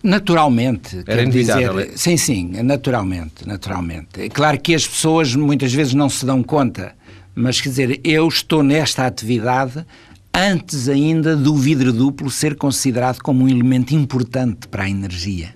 Naturalmente. 0.05 1.03
Era 1.07 1.23
inevitável. 1.23 1.73
Dizer, 1.73 1.95
é? 1.95 1.97
sim, 1.97 2.17
sim, 2.19 2.63
naturalmente, 2.63 3.47
naturalmente. 3.47 4.21
É 4.21 4.29
claro 4.29 4.61
que 4.61 4.75
as 4.75 4.87
pessoas 4.87 5.35
muitas 5.35 5.73
vezes 5.73 5.95
não 5.95 6.11
se 6.11 6.27
dão 6.27 6.43
conta, 6.43 6.95
mas 7.35 7.61
quer 7.61 7.71
dizer, 7.71 8.01
eu 8.05 8.29
estou 8.29 8.63
nesta 8.63 9.07
atividade 9.07 9.85
antes 10.33 10.89
ainda 10.89 11.35
do 11.35 11.57
vidro 11.57 11.93
duplo 11.93 12.31
ser 12.31 12.55
considerado 12.55 13.21
como 13.21 13.45
um 13.45 13.49
elemento 13.49 13.95
importante 13.95 14.69
para 14.69 14.85
a 14.85 14.91
energia 14.91 15.55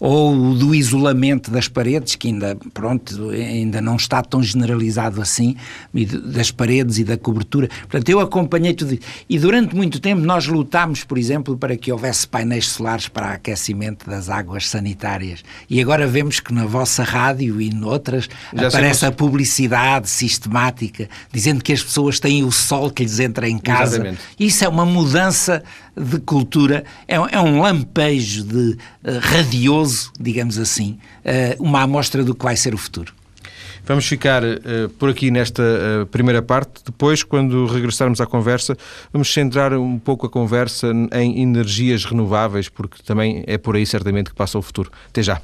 ou 0.00 0.54
do 0.54 0.74
isolamento 0.74 1.50
das 1.50 1.66
paredes, 1.68 2.14
que 2.14 2.28
ainda, 2.28 2.56
pronto, 2.72 3.30
ainda 3.30 3.80
não 3.80 3.96
está 3.96 4.22
tão 4.22 4.42
generalizado 4.42 5.20
assim, 5.20 5.56
das 6.24 6.50
paredes 6.50 6.98
e 6.98 7.04
da 7.04 7.16
cobertura. 7.16 7.68
Portanto, 7.82 8.08
eu 8.08 8.20
acompanhei 8.20 8.74
tudo 8.74 8.94
isso. 8.94 9.02
E 9.28 9.38
durante 9.38 9.74
muito 9.74 10.00
tempo 10.00 10.22
nós 10.22 10.46
lutámos, 10.46 11.02
por 11.02 11.18
exemplo, 11.18 11.56
para 11.56 11.76
que 11.76 11.90
houvesse 11.90 12.28
painéis 12.28 12.68
solares 12.68 13.08
para 13.08 13.32
aquecimento 13.32 14.08
das 14.08 14.28
águas 14.28 14.68
sanitárias. 14.68 15.42
E 15.68 15.80
agora 15.80 16.06
vemos 16.06 16.40
que 16.40 16.52
na 16.54 16.66
vossa 16.66 17.02
rádio 17.02 17.60
e 17.60 17.70
noutras 17.70 18.28
Já 18.54 18.68
aparece 18.68 19.04
a 19.04 19.12
publicidade 19.12 20.08
sistemática, 20.08 21.08
dizendo 21.32 21.62
que 21.62 21.72
as 21.72 21.82
pessoas 21.82 22.20
têm 22.20 22.44
o 22.44 22.52
sol 22.52 22.90
que 22.90 23.02
lhes 23.02 23.18
entra 23.18 23.48
em 23.48 23.58
casa. 23.58 23.96
Exatamente. 23.96 24.20
Isso 24.38 24.64
é 24.64 24.68
uma 24.68 24.86
mudança 24.86 25.62
de 25.98 26.18
cultura, 26.20 26.84
é, 27.06 27.16
é 27.16 27.40
um 27.40 27.60
lampejo 27.60 28.44
de 28.44 28.70
uh, 29.04 29.18
radioso, 29.20 30.12
digamos 30.18 30.58
assim, 30.58 30.98
uh, 31.24 31.62
uma 31.62 31.82
amostra 31.82 32.24
do 32.24 32.34
que 32.34 32.44
vai 32.44 32.56
ser 32.56 32.74
o 32.74 32.78
futuro. 32.78 33.12
Vamos 33.88 34.06
ficar 34.06 34.42
uh, 34.44 34.88
por 34.98 35.08
aqui 35.08 35.30
nesta 35.30 35.62
uh, 35.62 36.06
primeira 36.06 36.42
parte. 36.42 36.82
Depois, 36.84 37.22
quando 37.22 37.64
regressarmos 37.64 38.20
à 38.20 38.26
conversa, 38.26 38.76
vamos 39.10 39.32
centrar 39.32 39.72
um 39.72 39.98
pouco 39.98 40.26
a 40.26 40.30
conversa 40.30 40.92
em 41.12 41.40
energias 41.40 42.04
renováveis, 42.04 42.68
porque 42.68 43.02
também 43.02 43.42
é 43.46 43.56
por 43.56 43.76
aí 43.76 43.86
certamente 43.86 44.28
que 44.28 44.36
passa 44.36 44.58
o 44.58 44.62
futuro. 44.62 44.92
Até 45.08 45.22
já. 45.22 45.40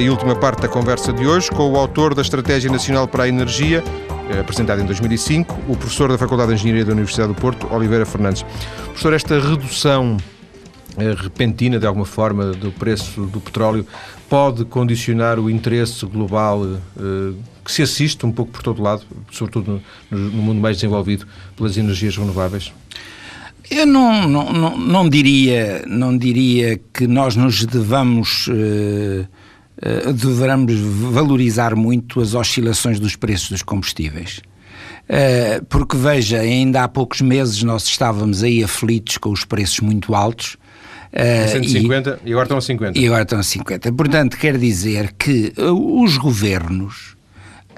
E 0.00 0.08
última 0.08 0.36
parte 0.36 0.62
da 0.62 0.68
conversa 0.68 1.12
de 1.12 1.26
hoje 1.26 1.50
com 1.50 1.72
o 1.72 1.76
autor 1.76 2.14
da 2.14 2.22
Estratégia 2.22 2.70
Nacional 2.70 3.08
para 3.08 3.24
a 3.24 3.28
Energia, 3.28 3.82
eh, 4.30 4.40
apresentada 4.40 4.80
em 4.80 4.86
2005, 4.86 5.56
o 5.68 5.76
professor 5.76 6.10
da 6.10 6.18
Faculdade 6.18 6.50
de 6.50 6.54
Engenharia 6.54 6.84
da 6.84 6.92
Universidade 6.92 7.32
do 7.32 7.40
Porto, 7.40 7.66
Oliveira 7.72 8.06
Fernandes. 8.06 8.44
Professor, 8.84 9.12
esta 9.12 9.40
redução 9.40 10.16
repentina, 11.22 11.78
de 11.78 11.86
alguma 11.86 12.06
forma, 12.06 12.46
do 12.52 12.72
preço 12.72 13.22
do 13.26 13.40
petróleo 13.40 13.86
pode 14.28 14.64
condicionar 14.64 15.38
o 15.38 15.48
interesse 15.48 16.04
global 16.06 16.62
que 17.64 17.72
se 17.72 17.82
assiste 17.82 18.24
um 18.24 18.32
pouco 18.32 18.50
por 18.50 18.62
todo 18.62 18.82
lado, 18.82 19.02
sobretudo 19.30 19.80
no, 20.10 20.18
mundo 20.18 20.60
mais 20.60 20.78
desenvolvido, 20.78 21.26
pelas 21.56 21.76
energias 21.76 22.16
renováveis? 22.16 22.72
Eu 23.70 23.86
não, 23.86 24.26
não, 24.26 24.52
não, 24.52 24.78
não, 24.78 25.08
diria, 25.08 25.84
não 25.86 26.16
diria 26.16 26.80
que 26.92 27.06
nós 27.06 27.36
nos 27.36 27.66
devamos, 27.66 28.48
uh, 29.78 30.12
devamos 30.12 30.78
valorizar 30.78 31.74
muito 31.74 32.20
as 32.20 32.34
oscilações 32.34 32.98
dos 32.98 33.16
preços 33.16 33.50
dos 33.50 33.62
combustíveis. 33.62 34.40
Uh, 35.08 35.64
porque 35.66 35.96
veja, 35.96 36.40
ainda 36.40 36.84
há 36.84 36.88
poucos 36.88 37.20
meses 37.20 37.62
nós 37.62 37.84
estávamos 37.84 38.42
aí 38.42 38.62
aflitos 38.62 39.16
com 39.18 39.30
os 39.30 39.44
preços 39.44 39.80
muito 39.80 40.14
altos. 40.14 40.56
Uh, 41.12 41.50
150 41.50 42.20
e, 42.24 42.28
e 42.28 42.32
agora 42.32 42.44
estão 42.44 42.58
a 42.58 42.60
50. 42.60 42.98
E 42.98 43.06
agora 43.06 43.22
estão 43.22 43.38
a 43.38 43.42
50. 43.42 43.92
Portanto, 43.92 44.36
quer 44.36 44.58
dizer 44.58 45.14
que 45.18 45.52
os 45.56 46.18
governos, 46.18 47.16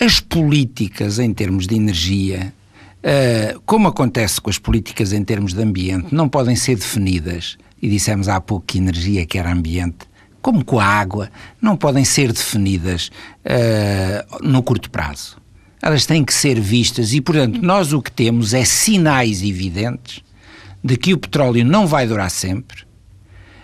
as 0.00 0.18
políticas 0.18 1.18
em 1.18 1.32
termos 1.32 1.66
de 1.66 1.76
energia, 1.76 2.52
Uh, 3.00 3.58
como 3.64 3.88
acontece 3.88 4.38
com 4.42 4.50
as 4.50 4.58
políticas 4.58 5.14
em 5.14 5.24
termos 5.24 5.54
de 5.54 5.62
ambiente, 5.62 6.14
não 6.14 6.28
podem 6.28 6.54
ser 6.54 6.76
definidas, 6.76 7.56
e 7.80 7.88
dissemos 7.88 8.28
há 8.28 8.38
pouco 8.40 8.66
que 8.66 8.76
energia 8.76 9.24
que 9.24 9.38
era 9.38 9.50
ambiente, 9.50 10.09
como 10.40 10.64
com 10.64 10.80
a 10.80 10.84
água, 10.84 11.30
não 11.60 11.76
podem 11.76 12.04
ser 12.04 12.32
definidas 12.32 13.10
uh, 13.44 14.46
no 14.46 14.62
curto 14.62 14.90
prazo. 14.90 15.36
Elas 15.82 16.04
têm 16.06 16.24
que 16.24 16.34
ser 16.34 16.60
vistas 16.60 17.12
e, 17.12 17.20
portanto, 17.20 17.60
nós 17.62 17.92
o 17.92 18.02
que 18.02 18.12
temos 18.12 18.52
é 18.52 18.64
sinais 18.64 19.42
evidentes 19.42 20.22
de 20.82 20.96
que 20.96 21.12
o 21.14 21.18
petróleo 21.18 21.64
não 21.64 21.86
vai 21.86 22.06
durar 22.06 22.30
sempre. 22.30 22.82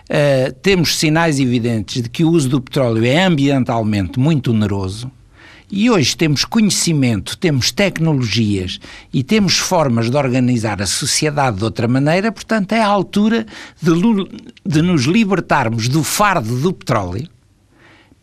Uh, 0.09 0.53
temos 0.61 0.97
sinais 0.97 1.39
evidentes 1.39 2.01
de 2.01 2.09
que 2.09 2.23
o 2.23 2.29
uso 2.29 2.49
do 2.49 2.61
petróleo 2.61 3.05
é 3.05 3.23
ambientalmente 3.23 4.19
muito 4.19 4.51
oneroso 4.51 5.11
e 5.69 5.89
hoje 5.89 6.15
temos 6.15 6.45
conhecimento, 6.45 7.37
temos 7.37 7.71
tecnologias 7.71 8.79
e 9.13 9.21
temos 9.21 9.57
formas 9.57 10.09
de 10.09 10.15
organizar 10.15 10.81
a 10.81 10.85
sociedade 10.85 11.57
de 11.57 11.63
outra 11.63 11.87
maneira, 11.87 12.31
portanto, 12.31 12.71
é 12.71 12.81
a 12.81 12.87
altura 12.87 13.45
de, 13.81 13.91
de 14.65 14.81
nos 14.81 15.03
libertarmos 15.03 15.89
do 15.89 16.03
fardo 16.03 16.57
do 16.61 16.71
petróleo, 16.71 17.27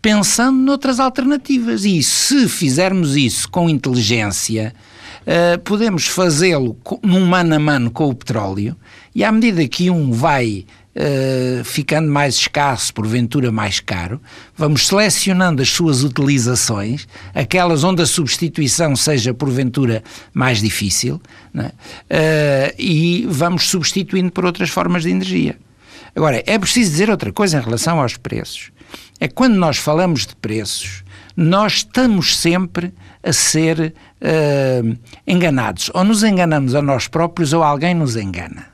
pensando 0.00 0.58
noutras 0.58 0.98
alternativas. 0.98 1.84
E 1.84 2.02
se 2.02 2.48
fizermos 2.48 3.14
isso 3.14 3.48
com 3.50 3.68
inteligência, 3.68 4.74
uh, 5.22 5.58
podemos 5.60 6.06
fazê-lo 6.06 6.76
num 7.02 7.26
mano 7.26 7.54
a 7.54 7.58
mano 7.58 7.90
com 7.90 8.08
o 8.08 8.14
petróleo, 8.14 8.74
e 9.14 9.22
à 9.22 9.30
medida 9.30 9.68
que 9.68 9.90
um 9.90 10.12
vai 10.12 10.64
Uh, 10.96 11.64
ficando 11.64 12.08
mais 12.08 12.36
escasso, 12.36 12.94
porventura 12.94 13.50
mais 13.50 13.80
caro, 13.80 14.20
vamos 14.56 14.86
selecionando 14.86 15.60
as 15.60 15.68
suas 15.68 16.04
utilizações, 16.04 17.08
aquelas 17.34 17.82
onde 17.82 18.00
a 18.00 18.06
substituição 18.06 18.94
seja 18.94 19.34
porventura 19.34 20.04
mais 20.32 20.60
difícil, 20.60 21.20
uh, 21.56 21.72
e 22.78 23.26
vamos 23.28 23.68
substituindo 23.68 24.30
por 24.30 24.44
outras 24.44 24.70
formas 24.70 25.02
de 25.02 25.10
energia. 25.10 25.56
Agora, 26.14 26.40
é 26.46 26.58
preciso 26.58 26.92
dizer 26.92 27.10
outra 27.10 27.32
coisa 27.32 27.58
em 27.58 27.62
relação 27.62 28.00
aos 28.00 28.16
preços. 28.16 28.70
É 29.18 29.26
que 29.26 29.34
quando 29.34 29.56
nós 29.56 29.78
falamos 29.78 30.26
de 30.26 30.36
preços, 30.36 31.02
nós 31.36 31.78
estamos 31.78 32.36
sempre 32.36 32.94
a 33.22 33.32
ser 33.32 33.92
uh, 34.20 34.98
enganados. 35.26 35.90
Ou 35.92 36.04
nos 36.04 36.22
enganamos 36.22 36.74
a 36.74 36.82
nós 36.82 37.08
próprios 37.08 37.52
ou 37.52 37.62
alguém 37.62 37.94
nos 37.94 38.16
engana 38.16 38.73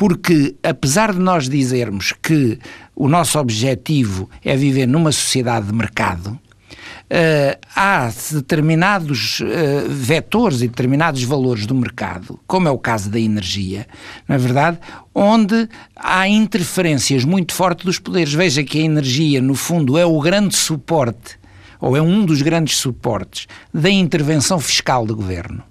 porque 0.00 0.56
apesar 0.62 1.12
de 1.12 1.18
nós 1.18 1.46
dizermos 1.46 2.14
que 2.22 2.58
o 2.96 3.06
nosso 3.06 3.38
objetivo 3.38 4.30
é 4.42 4.56
viver 4.56 4.86
numa 4.86 5.12
sociedade 5.12 5.66
de 5.66 5.74
mercado, 5.74 6.40
Uh, 7.12 7.58
há 7.74 8.08
determinados 8.30 9.40
uh, 9.40 9.44
vetores 9.88 10.62
e 10.62 10.68
determinados 10.68 11.24
valores 11.24 11.66
do 11.66 11.74
mercado, 11.74 12.38
como 12.46 12.68
é 12.68 12.70
o 12.70 12.78
caso 12.78 13.10
da 13.10 13.18
energia, 13.18 13.84
não 14.28 14.36
é 14.36 14.38
verdade? 14.38 14.78
Onde 15.12 15.68
há 15.96 16.28
interferências 16.28 17.24
muito 17.24 17.52
fortes 17.52 17.84
dos 17.84 17.98
poderes. 17.98 18.32
Veja 18.32 18.62
que 18.62 18.78
a 18.78 18.84
energia, 18.84 19.42
no 19.42 19.56
fundo, 19.56 19.98
é 19.98 20.06
o 20.06 20.20
grande 20.20 20.54
suporte, 20.54 21.36
ou 21.80 21.96
é 21.96 22.00
um 22.00 22.24
dos 22.24 22.42
grandes 22.42 22.76
suportes 22.76 23.48
da 23.74 23.90
intervenção 23.90 24.60
fiscal 24.60 25.04
do 25.04 25.16
governo. 25.16 25.64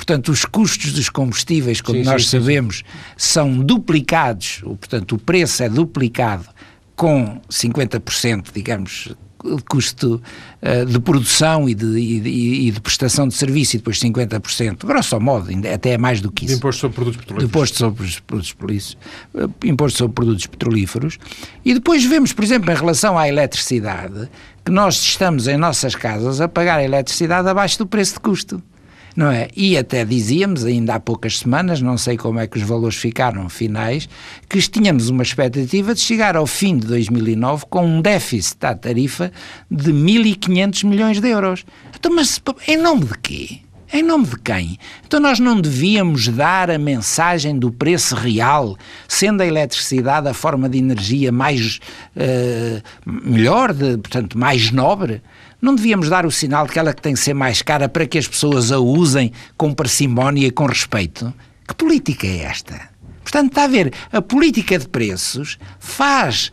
Portanto, 0.00 0.32
os 0.32 0.46
custos 0.46 0.94
dos 0.94 1.10
combustíveis, 1.10 1.82
como 1.82 1.98
sim, 1.98 2.04
nós 2.04 2.24
sim, 2.24 2.38
sabemos, 2.38 2.76
sim. 2.78 2.84
são 3.18 3.58
duplicados, 3.58 4.62
portanto, 4.62 5.14
o 5.14 5.18
preço 5.18 5.62
é 5.62 5.68
duplicado 5.68 6.46
com 6.96 7.38
50%, 7.50 8.46
digamos, 8.54 9.14
de 9.44 9.62
custo 9.64 10.22
uh, 10.62 10.86
de 10.86 10.98
produção 11.00 11.68
e 11.68 11.74
de, 11.74 11.84
e, 11.98 12.68
e 12.68 12.70
de, 12.70 12.80
prestação 12.80 13.28
de 13.28 13.34
serviço 13.34 13.76
e 13.76 13.78
depois 13.78 14.00
50%, 14.00 14.86
grosso 14.86 15.20
modo, 15.20 15.50
até 15.70 15.90
é 15.90 15.98
mais 15.98 16.22
do 16.22 16.32
que 16.32 16.46
isso. 16.46 16.54
De 16.54 16.58
imposto 16.58 16.80
sobre 16.80 16.94
produtos 16.94 17.20
petrolíferos. 17.20 17.50
Imposto 17.50 17.76
sobre 17.76 18.04
os 18.06 18.20
produtos 18.20 18.52
petrolíferos, 18.54 18.96
uh, 19.34 19.66
imposto 19.66 19.98
sobre 19.98 20.14
produtos 20.14 20.46
petrolíferos. 20.46 21.18
E 21.62 21.74
depois 21.74 22.02
vemos, 22.06 22.32
por 22.32 22.42
exemplo, 22.42 22.72
em 22.72 22.74
relação 22.74 23.18
à 23.18 23.28
eletricidade, 23.28 24.30
que 24.64 24.70
nós 24.70 24.94
estamos 24.96 25.46
em 25.46 25.58
nossas 25.58 25.94
casas 25.94 26.40
a 26.40 26.48
pagar 26.48 26.78
a 26.78 26.84
eletricidade 26.84 27.46
abaixo 27.46 27.76
do 27.76 27.86
preço 27.86 28.14
de 28.14 28.20
custo 28.20 28.62
não 29.16 29.30
é? 29.30 29.48
E 29.56 29.76
até 29.76 30.04
dizíamos, 30.04 30.64
ainda 30.64 30.94
há 30.94 31.00
poucas 31.00 31.38
semanas, 31.38 31.80
não 31.80 31.96
sei 31.96 32.16
como 32.16 32.38
é 32.38 32.46
que 32.46 32.58
os 32.58 32.62
valores 32.62 32.96
ficaram 32.96 33.48
finais, 33.48 34.08
que 34.48 34.60
tínhamos 34.60 35.08
uma 35.08 35.22
expectativa 35.22 35.94
de 35.94 36.00
chegar 36.00 36.36
ao 36.36 36.46
fim 36.46 36.78
de 36.78 36.86
2009 36.86 37.66
com 37.68 37.84
um 37.86 38.00
déficit 38.00 38.58
da 38.60 38.74
tarifa 38.74 39.32
de 39.70 39.92
1.500 39.92 40.84
milhões 40.86 41.20
de 41.20 41.28
euros. 41.28 41.64
Então, 41.94 42.14
mas 42.14 42.40
em 42.66 42.76
nome 42.76 43.06
de 43.06 43.18
quê? 43.18 43.60
Em 43.92 44.04
nome 44.04 44.26
de 44.26 44.38
quem? 44.38 44.78
Então 45.04 45.18
nós 45.18 45.40
não 45.40 45.60
devíamos 45.60 46.28
dar 46.28 46.70
a 46.70 46.78
mensagem 46.78 47.58
do 47.58 47.72
preço 47.72 48.14
real, 48.14 48.76
sendo 49.08 49.42
a 49.42 49.46
eletricidade 49.46 50.28
a 50.28 50.34
forma 50.34 50.68
de 50.68 50.78
energia 50.78 51.32
mais 51.32 51.80
uh, 52.16 52.82
melhor, 53.04 53.72
de, 53.72 53.98
portanto 53.98 54.38
mais 54.38 54.70
nobre? 54.70 55.20
Não 55.60 55.74
devíamos 55.74 56.08
dar 56.08 56.24
o 56.24 56.30
sinal 56.30 56.66
de 56.66 56.72
que 56.72 56.78
ela 56.78 56.94
tem 56.94 57.14
que 57.14 57.20
ser 57.20 57.34
mais 57.34 57.62
cara 57.62 57.88
para 57.88 58.06
que 58.06 58.16
as 58.16 58.28
pessoas 58.28 58.70
a 58.70 58.78
usem 58.78 59.32
com 59.56 59.74
parcimónia 59.74 60.46
e 60.46 60.50
com 60.52 60.66
respeito? 60.66 61.34
Que 61.66 61.74
política 61.74 62.28
é 62.28 62.44
esta? 62.44 62.90
Portanto, 63.24 63.48
está 63.48 63.64
a 63.64 63.68
ver, 63.68 63.92
a 64.12 64.22
política 64.22 64.78
de 64.78 64.88
preços 64.88 65.58
faz 65.78 66.52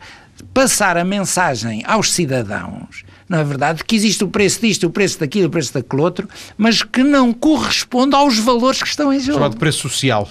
passar 0.52 0.96
a 0.96 1.04
mensagem 1.04 1.82
aos 1.86 2.12
cidadãos, 2.12 3.04
não 3.28 3.38
é 3.38 3.44
verdade, 3.44 3.84
que 3.84 3.94
existe 3.94 4.24
o 4.24 4.28
preço 4.28 4.60
disto, 4.60 4.86
o 4.86 4.90
preço 4.90 5.20
daquilo, 5.20 5.48
o 5.48 5.50
preço 5.50 5.74
daquele 5.74 6.02
outro, 6.02 6.28
mas 6.56 6.82
que 6.82 7.02
não 7.02 7.32
corresponde 7.32 8.14
aos 8.14 8.38
valores 8.38 8.82
que 8.82 8.88
estão 8.88 9.12
em 9.12 9.20
jogo. 9.20 9.38
Chamado 9.38 9.56
preço 9.56 9.80
social. 9.80 10.28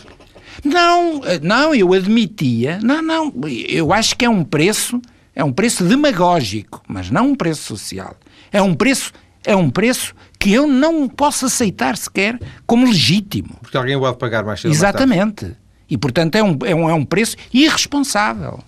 Não, 0.63 1.21
não, 1.41 1.75
eu 1.75 1.93
admitia, 1.93 2.79
não, 2.81 3.01
não, 3.01 3.33
eu 3.67 3.93
acho 3.93 4.15
que 4.15 4.25
é 4.25 4.29
um 4.29 4.43
preço, 4.43 4.99
é 5.35 5.43
um 5.43 5.53
preço 5.53 5.83
demagógico, 5.83 6.81
mas 6.87 7.11
não 7.11 7.29
um 7.29 7.35
preço 7.35 7.61
social. 7.63 8.15
É 8.51 8.61
um 8.61 8.73
preço, 8.73 9.11
é 9.45 9.55
um 9.55 9.69
preço 9.69 10.15
que 10.39 10.51
eu 10.51 10.65
não 10.65 11.07
posso 11.07 11.45
aceitar 11.45 11.95
sequer 11.95 12.39
como 12.65 12.87
legítimo. 12.87 13.55
Porque 13.61 13.77
alguém 13.77 13.95
o 13.95 14.05
há 14.05 14.11
de 14.11 14.17
pagar 14.17 14.43
mais 14.43 14.61
cedo 14.61 14.71
Exatamente. 14.71 15.55
E, 15.89 15.97
portanto, 15.97 16.35
é 16.35 16.43
um, 16.43 16.57
é, 16.65 16.75
um, 16.75 16.89
é 16.89 16.93
um 16.93 17.05
preço 17.05 17.37
irresponsável. 17.53 18.63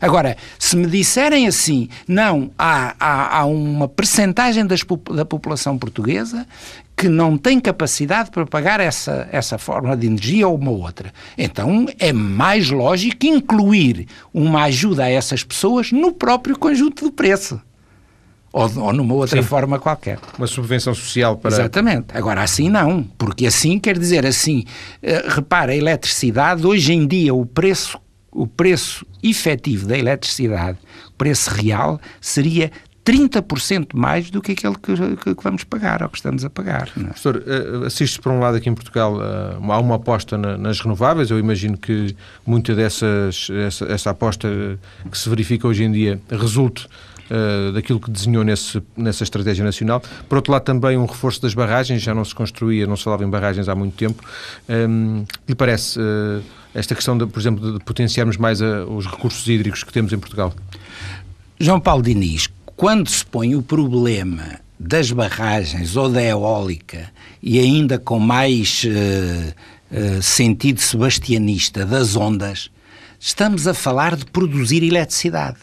Agora, 0.00 0.36
se 0.58 0.76
me 0.76 0.86
disserem 0.86 1.46
assim, 1.46 1.88
não, 2.06 2.50
há, 2.58 2.94
há, 2.98 3.38
há 3.38 3.44
uma 3.44 3.88
percentagem 3.88 4.66
das, 4.66 4.80
da 5.14 5.24
população 5.24 5.76
portuguesa 5.76 6.46
que 6.96 7.08
não 7.08 7.38
tem 7.38 7.58
capacidade 7.58 8.30
para 8.30 8.44
pagar 8.44 8.78
essa, 8.78 9.28
essa 9.32 9.56
forma 9.56 9.96
de 9.96 10.06
energia 10.06 10.46
ou 10.46 10.56
uma 10.56 10.70
outra. 10.70 11.12
Então 11.36 11.86
é 11.98 12.12
mais 12.12 12.70
lógico 12.70 13.26
incluir 13.26 14.06
uma 14.34 14.64
ajuda 14.64 15.04
a 15.04 15.10
essas 15.10 15.42
pessoas 15.42 15.92
no 15.92 16.12
próprio 16.12 16.58
conjunto 16.58 17.04
do 17.04 17.12
preço 17.12 17.60
ou, 18.52 18.70
ou 18.78 18.92
numa 18.92 19.14
outra 19.14 19.40
Sim. 19.40 19.48
forma 19.48 19.78
qualquer. 19.78 20.18
Uma 20.36 20.46
subvenção 20.46 20.94
social 20.94 21.36
para. 21.36 21.52
Exatamente. 21.52 22.06
Agora, 22.14 22.42
assim 22.42 22.68
não, 22.68 23.02
porque 23.16 23.46
assim 23.46 23.78
quer 23.78 23.98
dizer 23.98 24.26
assim, 24.26 24.64
uh, 25.02 25.34
repara, 25.34 25.72
a 25.72 25.76
eletricidade, 25.76 26.66
hoje 26.66 26.92
em 26.92 27.06
dia 27.06 27.34
o 27.34 27.46
preço, 27.46 27.98
o 28.32 28.46
preço 28.46 29.04
efetivo 29.22 29.86
da 29.86 29.98
eletricidade, 29.98 30.78
o 31.08 31.12
preço 31.12 31.50
real, 31.50 32.00
seria 32.20 32.70
30% 33.04 33.88
mais 33.94 34.30
do 34.30 34.40
que 34.40 34.52
aquele 34.52 34.74
que, 34.76 35.34
que, 35.34 35.42
vamos 35.42 35.64
pagar, 35.64 36.02
ou 36.02 36.08
que 36.08 36.18
estamos 36.18 36.44
a 36.44 36.50
pagar. 36.50 36.88
É? 36.96 37.04
Professor, 37.04 37.42
eh, 37.46 37.86
assiste 37.86 38.20
por 38.20 38.30
um 38.30 38.40
lado 38.40 38.56
aqui 38.56 38.68
em 38.68 38.74
Portugal 38.74 39.20
eh, 39.20 39.56
há 39.58 39.80
uma 39.80 39.96
aposta 39.96 40.36
nas 40.36 40.80
renováveis, 40.80 41.30
eu 41.30 41.38
imagino 41.38 41.76
que 41.76 42.14
muita 42.46 42.74
dessas, 42.74 43.48
essa, 43.66 43.84
essa 43.86 44.10
aposta 44.10 44.48
que 45.10 45.18
se 45.18 45.28
verifica 45.28 45.66
hoje 45.66 45.82
em 45.82 45.90
dia 45.90 46.20
resulte 46.30 46.86
uh, 47.30 47.72
daquilo 47.72 48.00
que 48.00 48.10
desenhou 48.10 48.44
nesse, 48.44 48.82
nessa 48.96 49.22
estratégia 49.22 49.64
nacional. 49.64 50.02
Por 50.28 50.36
outro 50.36 50.52
lado, 50.52 50.62
também 50.62 50.98
um 50.98 51.06
reforço 51.06 51.40
das 51.40 51.54
barragens, 51.54 52.02
já 52.02 52.14
não 52.14 52.24
se 52.24 52.34
construía, 52.34 52.86
não 52.86 52.96
se 52.96 53.04
falava 53.04 53.24
em 53.24 53.30
barragens 53.30 53.68
há 53.68 53.74
muito 53.74 53.96
tempo. 53.96 54.22
Um, 54.68 55.24
lhe 55.48 55.54
parece 55.54 55.98
uh, 55.98 56.42
esta 56.74 56.94
questão, 56.94 57.16
de, 57.16 57.26
por 57.26 57.40
exemplo, 57.40 57.78
de 57.78 57.84
potenciarmos 57.84 58.36
mais 58.36 58.62
a, 58.62 58.84
os 58.84 59.06
recursos 59.06 59.46
hídricos 59.46 59.82
que 59.82 59.92
temos 59.92 60.12
em 60.12 60.18
Portugal? 60.18 60.54
João 61.58 61.80
Paulo 61.80 62.02
Diniz, 62.02 62.48
quando 62.76 63.08
se 63.08 63.24
põe 63.24 63.54
o 63.54 63.62
problema 63.62 64.60
das 64.78 65.10
barragens 65.10 65.96
ou 65.96 66.08
da 66.08 66.22
eólica 66.22 67.10
e 67.42 67.58
ainda 67.58 67.98
com 67.98 68.18
mais 68.18 68.84
uh, 68.84 69.54
uh, 70.18 70.22
sentido 70.22 70.80
sebastianista 70.80 71.84
das 71.84 72.16
ondas, 72.16 72.70
estamos 73.18 73.66
a 73.66 73.74
falar 73.74 74.16
de 74.16 74.24
produzir 74.24 74.82
eletricidade. 74.82 75.58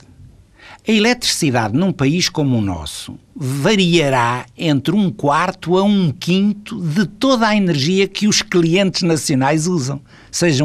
A 0.88 0.92
eletricidade 0.92 1.78
num 1.78 1.92
país 1.92 2.30
como 2.30 2.58
o 2.58 2.62
nosso 2.62 3.20
variará 3.36 4.46
entre 4.58 4.96
um 4.96 5.12
quarto 5.12 5.78
a 5.78 5.84
um 5.84 6.14
quinto 6.14 6.80
de 6.80 7.06
toda 7.06 7.46
a 7.46 7.56
energia 7.56 8.08
que 8.08 8.26
os 8.26 8.42
clientes 8.42 9.02
nacionais 9.02 9.68
usam, 9.68 10.00
seja, 10.32 10.64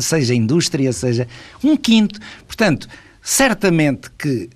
seja 0.00 0.34
indústria, 0.34 0.90
seja 0.90 1.28
um 1.62 1.76
quinto. 1.76 2.18
Portanto, 2.46 2.88
certamente 3.20 4.10
que 4.18 4.48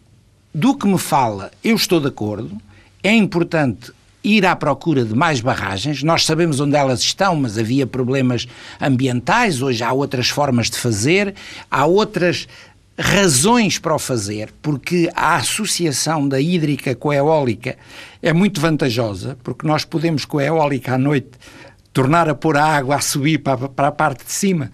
do 0.55 0.75
que 0.75 0.87
me 0.87 0.99
fala 0.99 1.51
eu 1.63 1.77
estou 1.77 2.01
de 2.01 2.09
acordo, 2.09 2.57
é 3.03 3.13
importante 3.13 3.93
ir 4.25 4.47
à 4.47 4.55
procura 4.55 5.05
de 5.05 5.15
mais 5.15 5.41
barragens. 5.41 6.03
Nós 6.03 6.25
sabemos 6.25 6.61
onde 6.61 6.77
elas 6.77 7.01
estão, 7.01 7.37
mas 7.37 7.59
havia 7.59 7.87
problemas 7.87 8.47
ambientais, 8.81 9.61
hoje 9.61 9.83
há 9.83 9.93
outras 9.93 10.29
formas 10.29 10.71
de 10.71 10.79
fazer, 10.79 11.35
há 11.71 11.85
outras 11.85 12.47
razões 12.99 13.79
para 13.79 13.95
o 13.95 13.99
fazer, 13.99 14.53
porque 14.61 15.11
a 15.15 15.37
associação 15.37 16.29
da 16.29 16.41
hídrica 16.41 16.95
com 16.95 17.11
a 17.11 17.17
eólica 17.17 17.77
é 18.23 18.33
muito 18.33 18.61
vantajosa, 18.61 19.37
porque 19.43 19.67
nós 19.67 19.85
podemos 19.85 20.25
com 20.25 20.39
a 20.39 20.45
eólica 20.45 20.95
à 20.95 20.99
noite 20.99 21.31
tornar 21.93 22.29
a 22.29 22.35
pôr 22.35 22.57
a 22.57 22.65
água 22.65 22.97
a 22.97 23.01
subir 23.01 23.39
para, 23.39 23.69
para 23.69 23.89
a 23.89 23.93
parte 23.93 24.25
de 24.25 24.33
cima. 24.33 24.71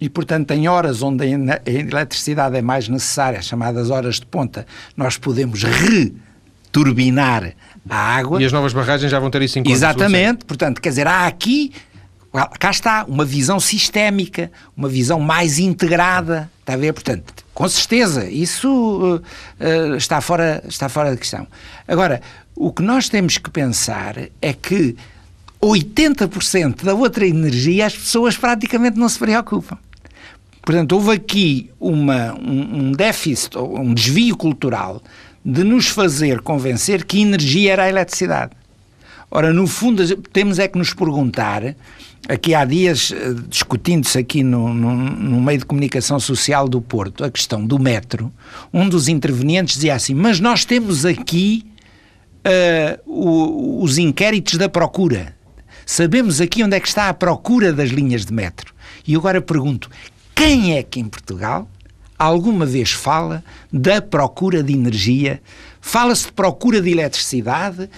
E, 0.00 0.08
portanto, 0.08 0.50
em 0.50 0.68
horas 0.68 1.02
onde 1.02 1.24
a 1.24 1.60
eletricidade 1.70 2.56
é 2.56 2.62
mais 2.62 2.88
necessária, 2.88 3.40
chamadas 3.40 3.90
horas 3.90 4.16
de 4.16 4.26
ponta, 4.26 4.66
nós 4.96 5.16
podemos 5.16 5.62
returbinar 5.62 7.54
a 7.88 7.96
água. 7.96 8.42
E 8.42 8.44
as 8.44 8.52
novas 8.52 8.72
barragens 8.72 9.10
já 9.10 9.18
vão 9.18 9.30
ter 9.30 9.42
isso 9.42 9.58
em 9.58 9.62
conta. 9.62 9.74
Exatamente. 9.74 10.44
Portanto, 10.44 10.80
quer 10.80 10.90
dizer, 10.90 11.06
há 11.06 11.26
aqui 11.26 11.72
cá 12.58 12.70
está, 12.70 13.04
uma 13.06 13.24
visão 13.24 13.60
sistémica, 13.60 14.50
uma 14.76 14.88
visão 14.88 15.20
mais 15.20 15.58
integrada, 15.58 16.50
está 16.64 16.72
a 16.72 16.76
ver? 16.76 16.92
Portanto, 16.94 17.44
com 17.52 17.68
certeza, 17.68 18.28
isso 18.28 18.68
uh, 18.68 19.16
uh, 19.16 19.96
está, 19.96 20.20
fora, 20.20 20.64
está 20.66 20.88
fora 20.88 21.12
de 21.12 21.18
questão. 21.18 21.46
Agora, 21.86 22.22
o 22.56 22.72
que 22.72 22.82
nós 22.82 23.08
temos 23.08 23.36
que 23.38 23.50
pensar 23.50 24.16
é 24.40 24.52
que 24.52 24.96
80% 25.62 26.82
da 26.82 26.94
outra 26.94 27.26
energia 27.26 27.86
as 27.86 27.94
pessoas 27.94 28.36
praticamente 28.36 28.98
não 28.98 29.08
se 29.08 29.18
preocupam. 29.18 29.78
Portanto, 30.62 30.92
houve 30.92 31.12
aqui 31.12 31.70
uma, 31.78 32.34
um, 32.34 32.88
um 32.88 32.92
déficit, 32.92 33.58
um 33.58 33.92
desvio 33.92 34.34
cultural 34.34 35.02
de 35.44 35.62
nos 35.62 35.88
fazer 35.88 36.40
convencer 36.40 37.04
que 37.04 37.20
energia 37.20 37.74
era 37.74 37.84
a 37.84 37.88
eletricidade. 37.88 38.52
Ora, 39.30 39.52
no 39.52 39.66
fundo, 39.66 40.16
temos 40.32 40.58
é 40.58 40.68
que 40.68 40.78
nos 40.78 40.94
perguntar 40.94 41.74
aqui 42.28 42.54
há 42.54 42.64
dias, 42.64 43.12
eh, 43.12 43.34
discutindo-se 43.48 44.18
aqui 44.18 44.42
no, 44.42 44.72
no, 44.72 44.94
no, 44.94 45.40
meio 45.40 45.58
de 45.58 45.64
comunicação 45.64 46.18
social 46.18 46.68
do 46.68 46.80
Porto, 46.80 47.24
a 47.24 47.30
questão 47.30 47.64
do 47.64 47.78
metro, 47.78 48.32
um 48.72 48.88
dos 48.88 49.08
intervenientes 49.08 49.74
dizia 49.74 49.94
assim, 49.94 50.14
mas 50.14 50.40
nós 50.40 50.64
temos 50.64 51.04
aqui 51.04 51.66
uh, 52.44 53.00
o, 53.06 53.82
os 53.82 53.98
inquéritos 53.98 54.56
da 54.56 54.68
procura. 54.68 55.34
Sabemos 55.86 56.40
aqui 56.40 56.62
onde 56.62 56.76
é 56.76 56.80
que 56.80 56.88
está 56.88 57.08
a 57.08 57.14
procura 57.14 57.72
das 57.72 57.90
linhas 57.90 58.24
de 58.24 58.32
metro. 58.32 58.72
E 59.06 59.14
agora 59.14 59.40
pergunto, 59.40 59.90
quem 60.34 60.76
é 60.76 60.82
que 60.82 60.98
em 60.98 61.04
Portugal 61.04 61.68
alguma 62.18 62.64
vez 62.64 62.90
fala 62.90 63.44
da 63.70 64.00
procura 64.00 64.62
de 64.62 64.72
energia? 64.72 65.42
Fala-se 65.86 66.26
de 66.26 66.32
procura 66.32 66.80
de 66.80 66.90
eletricidade 66.90 67.82
uh, 67.84 67.88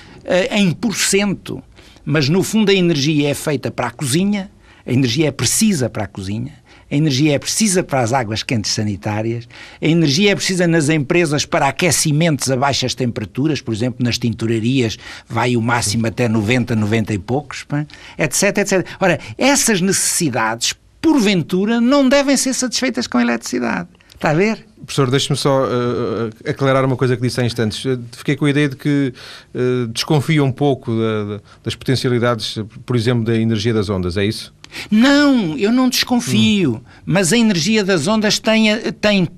em 0.51 0.73
porcento 0.73 1.63
mas 2.07 2.29
no 2.29 2.45
fundo 2.45 2.71
a 2.71 2.75
energia 2.75 3.29
é 3.29 3.35
feita 3.35 3.69
para 3.69 3.89
a 3.89 3.91
cozinha, 3.91 4.49
a 4.87 4.93
energia 4.93 5.27
é 5.27 5.33
precisa 5.33 5.91
para 5.91 6.05
a 6.05 6.07
cozinha, 6.07 6.55
a 6.89 6.95
energia 6.95 7.35
é 7.35 7.39
precisa 7.39 7.83
para 7.83 8.01
as 8.01 8.13
águas 8.13 8.45
quentes 8.45 8.71
sanitárias, 8.71 9.49
a 9.83 9.85
energia 9.85 10.31
é 10.31 10.35
precisa 10.37 10.69
nas 10.69 10.89
empresas 10.89 11.45
para 11.45 11.67
aquecimentos 11.67 12.49
a 12.49 12.57
baixas 12.57 12.95
temperaturas, 12.95 13.61
por 13.61 13.75
exemplo, 13.75 14.05
nas 14.05 14.19
tinturarias 14.19 14.97
vai 15.29 15.57
o 15.57 15.61
máximo 15.61 16.07
até 16.07 16.29
90, 16.29 16.77
90 16.77 17.13
e 17.13 17.19
poucos, 17.19 17.67
etc, 18.17 18.59
etc. 18.59 18.87
Ora, 19.01 19.19
essas 19.37 19.81
necessidades, 19.81 20.75
porventura, 21.03 21.81
não 21.81 22.09
devem 22.09 22.37
ser 22.37 22.55
satisfeitas 22.55 23.09
com 23.09 23.19
eletricidade. 23.19 23.89
Está 24.15 24.31
a 24.31 24.35
ver? 24.35 24.65
Professor, 24.87 25.11
deixe-me 25.11 25.37
só 25.37 25.65
uh, 25.65 26.49
aclarar 26.49 26.85
uma 26.85 26.97
coisa 26.97 27.17
que 27.17 27.23
disse 27.23 27.41
há 27.41 27.45
instantes. 27.45 27.85
Fiquei 28.13 28.37
com 28.37 28.45
a 28.45 28.51
ideia 28.51 28.69
de 28.69 28.77
que 28.77 29.13
uh, 29.55 29.89
desconfia 29.89 30.43
um 30.43 30.53
pouco 30.53 30.93
da, 30.93 31.41
das 31.65 31.75
potencialidades, 31.75 32.59
por 32.87 32.95
exemplo, 32.95 33.25
da 33.25 33.37
energia 33.37 33.75
das 33.75 33.91
ondas, 33.91 34.17
é 34.17 34.25
isso? 34.25 34.55
Não, 34.91 35.59
eu 35.59 35.73
não 35.73 35.89
desconfio, 35.89 36.77
hum. 36.77 36.81
mas 37.05 37.33
a 37.33 37.37
energia 37.37 37.85
das 37.85 38.07
ondas 38.07 38.39
tem, 38.39 38.77
tem 39.01 39.29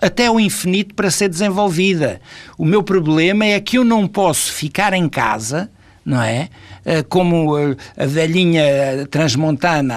até 0.00 0.30
o 0.30 0.38
infinito 0.38 0.94
para 0.94 1.10
ser 1.10 1.28
desenvolvida. 1.28 2.20
O 2.58 2.64
meu 2.64 2.82
problema 2.82 3.44
é 3.44 3.58
que 3.58 3.78
eu 3.78 3.84
não 3.84 4.06
posso 4.06 4.52
ficar 4.52 4.92
em 4.92 5.08
casa, 5.08 5.70
não 6.04 6.22
é? 6.22 6.48
Eh, 6.84 7.02
como 7.02 7.58
eh, 7.58 7.76
a 7.96 8.06
velhinha 8.06 9.06
transmontana 9.10 9.94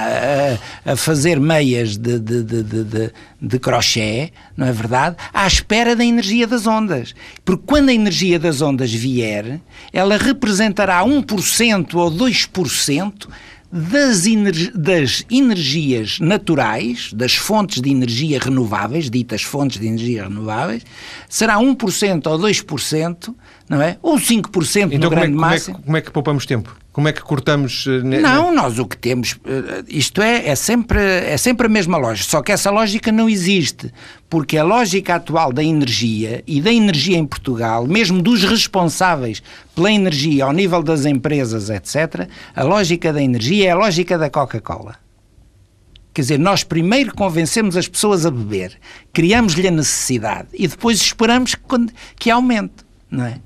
a, 0.86 0.92
a 0.92 0.96
fazer 0.98 1.40
meias 1.40 1.98
de, 1.98 2.20
de, 2.20 2.44
de, 2.44 2.64
de, 2.64 3.12
de 3.42 3.60
crochê, 3.60 4.32
não 4.58 4.68
é 4.68 4.72
verdade? 4.72 5.16
À 5.34 5.48
espera 5.48 5.96
da 5.96 6.04
energia 6.04 6.46
das 6.46 6.68
ondas. 6.68 7.16
Porque 7.46 7.64
quando 7.66 7.90
a 7.90 7.94
energia 7.94 8.38
das 8.38 8.62
ondas 8.62 8.94
vier, 8.94 9.62
ela 9.94 10.18
representará 10.18 11.02
1% 11.04 11.94
ou 11.96 12.12
2% 12.12 13.28
das, 13.74 14.24
das 14.76 15.26
energias 15.32 16.20
naturais, 16.20 17.12
das 17.12 17.34
fontes 17.34 17.82
de 17.82 17.90
energia 17.90 18.40
renováveis, 18.40 19.10
ditas 19.10 19.42
fontes 19.42 19.80
de 19.80 19.88
energia 19.88 20.26
renováveis, 20.26 20.84
será 21.28 21.58
1% 21.58 22.28
ou 22.28 22.38
2%, 22.38 23.34
não 23.74 23.82
é? 23.82 23.98
Ou 24.02 24.18
5% 24.18 24.94
então, 24.94 25.00
no 25.00 25.10
grande 25.10 25.34
é, 25.34 25.40
massa. 25.40 25.72
Como 25.72 25.80
é, 25.80 25.86
como 25.86 25.98
é 25.98 26.02
que 26.02 26.12
poupamos 26.12 26.46
tempo? 26.46 26.76
Como 26.92 27.08
é 27.08 27.12
que 27.12 27.22
cortamos? 27.22 27.88
Uh, 27.88 28.04
não, 28.04 28.54
nós 28.54 28.78
o 28.78 28.86
que 28.86 28.96
temos, 28.96 29.34
uh, 29.34 29.84
isto 29.88 30.22
é, 30.22 30.48
é 30.48 30.56
sempre, 30.56 31.00
é 31.00 31.36
sempre 31.38 31.66
a 31.66 31.70
mesma 31.70 31.98
lógica, 31.98 32.30
só 32.30 32.42
que 32.42 32.52
essa 32.52 32.70
lógica 32.70 33.12
não 33.12 33.28
existe, 33.28 33.92
porque 34.30 34.58
a 34.58 34.64
lógica 34.64 35.16
atual 35.16 35.52
da 35.52 35.64
energia 35.64 36.44
e 36.46 36.62
da 36.62 36.72
energia 36.72 37.18
em 37.18 37.26
Portugal, 37.26 37.88
mesmo 37.88 38.22
dos 38.22 38.44
responsáveis 38.44 39.42
pela 39.76 39.92
energia 39.92 40.46
ao 40.46 40.54
nível 40.54 40.84
das 40.84 41.06
empresas, 41.06 41.72
etc., 41.72 42.30
a 42.56 42.64
lógica 42.64 43.12
da 43.12 43.22
energia 43.22 43.70
é 43.70 43.72
a 43.72 43.76
lógica 43.76 44.16
da 44.16 44.30
Coca-Cola. 44.30 45.04
Quer 46.14 46.22
dizer, 46.22 46.40
nós 46.40 46.64
primeiro 46.64 47.16
convencemos 47.16 47.76
as 47.76 47.88
pessoas 47.88 48.24
a 48.24 48.30
beber, 48.30 48.78
criamos-lhe 49.12 49.68
a 49.68 49.72
necessidade 49.72 50.48
e 50.54 50.68
depois 50.68 51.02
esperamos 51.02 51.56
que, 51.56 51.62
que 52.16 52.30
aumente, 52.30 52.86
não 53.10 53.26
é? 53.26 53.42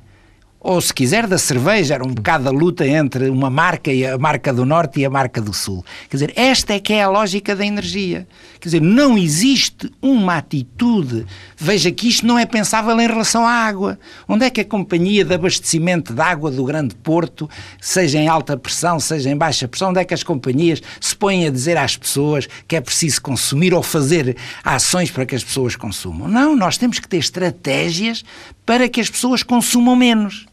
Ou 0.67 0.81
se 0.81 0.93
quiser 0.93 1.25
da 1.27 1.37
cerveja, 1.37 1.93
era 1.93 2.03
um 2.05 2.13
bocado 2.13 2.49
a 2.49 2.51
luta 2.51 2.85
entre 2.85 3.29
uma 3.29 3.49
marca 3.49 3.89
e 3.89 4.05
a 4.05 4.17
marca 4.17 4.51
do 4.51 4.65
Norte 4.65 4.99
e 4.99 5.05
a 5.05 5.09
marca 5.09 5.39
do 5.39 5.53
Sul. 5.53 5.81
Quer 6.09 6.17
dizer, 6.17 6.33
esta 6.35 6.73
é 6.73 6.79
que 6.79 6.91
é 6.91 7.03
a 7.03 7.09
lógica 7.09 7.55
da 7.55 7.65
energia. 7.65 8.27
Quer 8.59 8.67
dizer, 8.67 8.81
não 8.81 9.17
existe 9.17 9.89
uma 10.01 10.35
atitude. 10.35 11.25
Veja 11.55 11.89
que 11.89 12.09
isto 12.09 12.27
não 12.27 12.37
é 12.37 12.45
pensável 12.45 12.99
em 12.99 13.07
relação 13.07 13.47
à 13.47 13.51
água. 13.51 13.97
Onde 14.27 14.43
é 14.43 14.49
que 14.49 14.59
a 14.59 14.65
companhia 14.65 15.23
de 15.23 15.33
abastecimento 15.33 16.13
de 16.13 16.19
água 16.19 16.51
do 16.51 16.65
Grande 16.65 16.95
Porto, 16.95 17.49
seja 17.79 18.17
em 18.17 18.27
alta 18.27 18.57
pressão, 18.57 18.99
seja 18.99 19.29
em 19.29 19.37
baixa 19.37 19.69
pressão, 19.69 19.91
onde 19.91 20.01
é 20.01 20.03
que 20.03 20.13
as 20.13 20.21
companhias 20.21 20.81
se 20.99 21.15
põem 21.15 21.47
a 21.47 21.49
dizer 21.49 21.77
às 21.77 21.95
pessoas 21.95 22.45
que 22.67 22.75
é 22.75 22.81
preciso 22.81 23.21
consumir 23.21 23.73
ou 23.73 23.81
fazer 23.81 24.35
ações 24.65 25.09
para 25.11 25.25
que 25.25 25.33
as 25.33 25.45
pessoas 25.45 25.77
consumam? 25.77 26.27
Não, 26.27 26.57
nós 26.57 26.77
temos 26.77 26.99
que 26.99 27.07
ter 27.07 27.19
estratégias 27.19 28.21
para 28.65 28.89
que 28.89 28.99
as 28.99 29.09
pessoas 29.09 29.43
consumam 29.43 29.95
menos. 29.95 30.45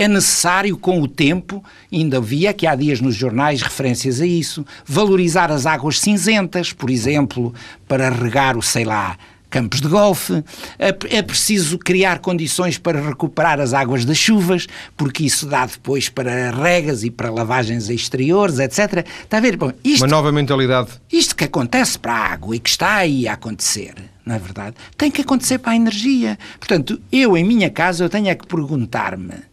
É 0.00 0.08
necessário, 0.08 0.78
com 0.78 1.02
o 1.02 1.06
tempo, 1.06 1.62
ainda 1.92 2.16
havia 2.16 2.54
que 2.54 2.66
há 2.66 2.74
dias 2.74 3.02
nos 3.02 3.14
jornais 3.14 3.60
referências 3.60 4.18
a 4.18 4.24
isso, 4.24 4.64
valorizar 4.86 5.52
as 5.52 5.66
águas 5.66 6.00
cinzentas, 6.00 6.72
por 6.72 6.88
exemplo, 6.88 7.52
para 7.86 8.08
regar 8.08 8.56
o, 8.56 8.62
sei 8.62 8.82
lá, 8.82 9.18
campos 9.50 9.82
de 9.82 9.88
golfe, 9.88 10.42
é, 10.78 10.96
é 11.10 11.20
preciso 11.20 11.76
criar 11.76 12.20
condições 12.20 12.78
para 12.78 12.98
recuperar 12.98 13.60
as 13.60 13.74
águas 13.74 14.06
das 14.06 14.16
chuvas, 14.16 14.66
porque 14.96 15.22
isso 15.22 15.44
dá 15.44 15.66
depois 15.66 16.08
para 16.08 16.50
regas 16.50 17.04
e 17.04 17.10
para 17.10 17.30
lavagens 17.30 17.90
exteriores, 17.90 18.58
etc. 18.58 19.06
Está 19.22 19.36
a 19.36 19.40
ver? 19.40 19.58
Bom, 19.58 19.70
isto, 19.84 20.02
Uma 20.02 20.08
nova 20.08 20.32
mentalidade. 20.32 20.92
Isto 21.12 21.36
que 21.36 21.44
acontece 21.44 21.98
para 21.98 22.14
a 22.14 22.32
água 22.32 22.56
e 22.56 22.58
que 22.58 22.70
está 22.70 22.94
aí 22.94 23.28
a 23.28 23.34
acontecer, 23.34 23.92
não 24.24 24.34
é 24.34 24.38
verdade? 24.38 24.76
Tem 24.96 25.10
que 25.10 25.20
acontecer 25.20 25.58
para 25.58 25.72
a 25.72 25.76
energia. 25.76 26.38
Portanto, 26.58 26.98
eu 27.12 27.36
em 27.36 27.44
minha 27.44 27.68
casa 27.68 28.02
eu 28.02 28.08
tenho 28.08 28.28
é 28.28 28.34
que 28.34 28.46
perguntar-me 28.46 29.49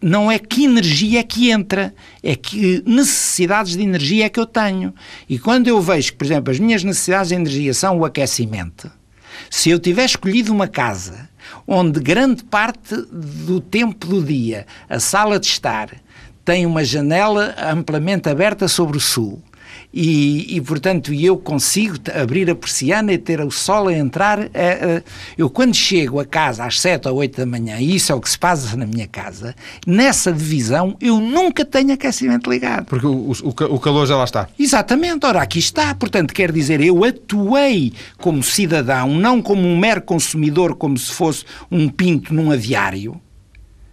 não 0.00 0.30
é 0.30 0.38
que 0.38 0.64
energia 0.64 1.20
é 1.20 1.22
que 1.22 1.50
entra, 1.50 1.94
é 2.22 2.34
que 2.34 2.82
necessidades 2.86 3.76
de 3.76 3.82
energia 3.82 4.26
é 4.26 4.28
que 4.28 4.40
eu 4.40 4.46
tenho. 4.46 4.94
E 5.28 5.38
quando 5.38 5.68
eu 5.68 5.80
vejo 5.80 6.12
que, 6.12 6.18
por 6.18 6.24
exemplo, 6.24 6.52
as 6.52 6.58
minhas 6.58 6.84
necessidades 6.84 7.28
de 7.28 7.34
energia 7.34 7.74
são 7.74 7.98
o 7.98 8.04
aquecimento, 8.04 8.90
se 9.50 9.70
eu 9.70 9.78
tiver 9.78 10.04
escolhido 10.04 10.52
uma 10.52 10.68
casa 10.68 11.28
onde 11.66 12.00
grande 12.00 12.44
parte 12.44 12.94
do 12.96 13.60
tempo 13.60 14.06
do 14.06 14.22
dia 14.22 14.66
a 14.88 14.98
sala 14.98 15.38
de 15.38 15.46
estar 15.46 15.90
tem 16.44 16.66
uma 16.66 16.84
janela 16.84 17.54
amplamente 17.58 18.28
aberta 18.28 18.68
sobre 18.68 18.96
o 18.96 19.00
sul 19.00 19.42
e, 19.92 20.56
e, 20.56 20.60
portanto 20.60 21.12
eu 21.12 21.36
consigo 21.36 21.96
abrir 22.14 22.50
a 22.50 22.54
persiana 22.54 23.12
e 23.12 23.18
ter 23.18 23.40
o 23.40 23.50
sol 23.50 23.88
a 23.88 23.92
entrar. 23.92 24.40
É, 24.40 24.48
é, 24.54 25.02
eu 25.36 25.50
quando 25.50 25.74
chego 25.74 26.18
a 26.20 26.24
casa 26.24 26.64
às 26.64 26.80
7 26.80 27.08
ou 27.08 27.16
8 27.16 27.38
da 27.38 27.46
manhã, 27.46 27.78
e 27.78 27.96
isso 27.96 28.12
é 28.12 28.14
o 28.14 28.20
que 28.20 28.30
se 28.30 28.38
passa 28.38 28.76
na 28.76 28.86
minha 28.86 29.06
casa, 29.06 29.54
nessa 29.86 30.32
divisão 30.32 30.96
eu 31.00 31.20
nunca 31.20 31.64
tenho 31.64 31.92
aquecimento 31.92 32.50
ligado. 32.50 32.86
Porque 32.86 33.06
o, 33.06 33.32
o, 33.32 33.48
o 33.48 33.80
calor 33.80 34.06
já 34.06 34.16
lá 34.16 34.24
está. 34.24 34.48
Exatamente, 34.58 35.26
ora 35.26 35.42
aqui 35.42 35.58
está. 35.58 35.94
Portanto, 35.94 36.32
quer 36.32 36.50
dizer, 36.52 36.80
eu 36.80 37.04
atuei 37.04 37.92
como 38.18 38.42
cidadão, 38.42 39.08
não 39.08 39.42
como 39.42 39.66
um 39.66 39.78
mero 39.78 40.02
consumidor, 40.02 40.74
como 40.76 40.96
se 40.96 41.12
fosse 41.12 41.44
um 41.70 41.88
pinto 41.88 42.32
num 42.32 42.50
aviário 42.50 43.20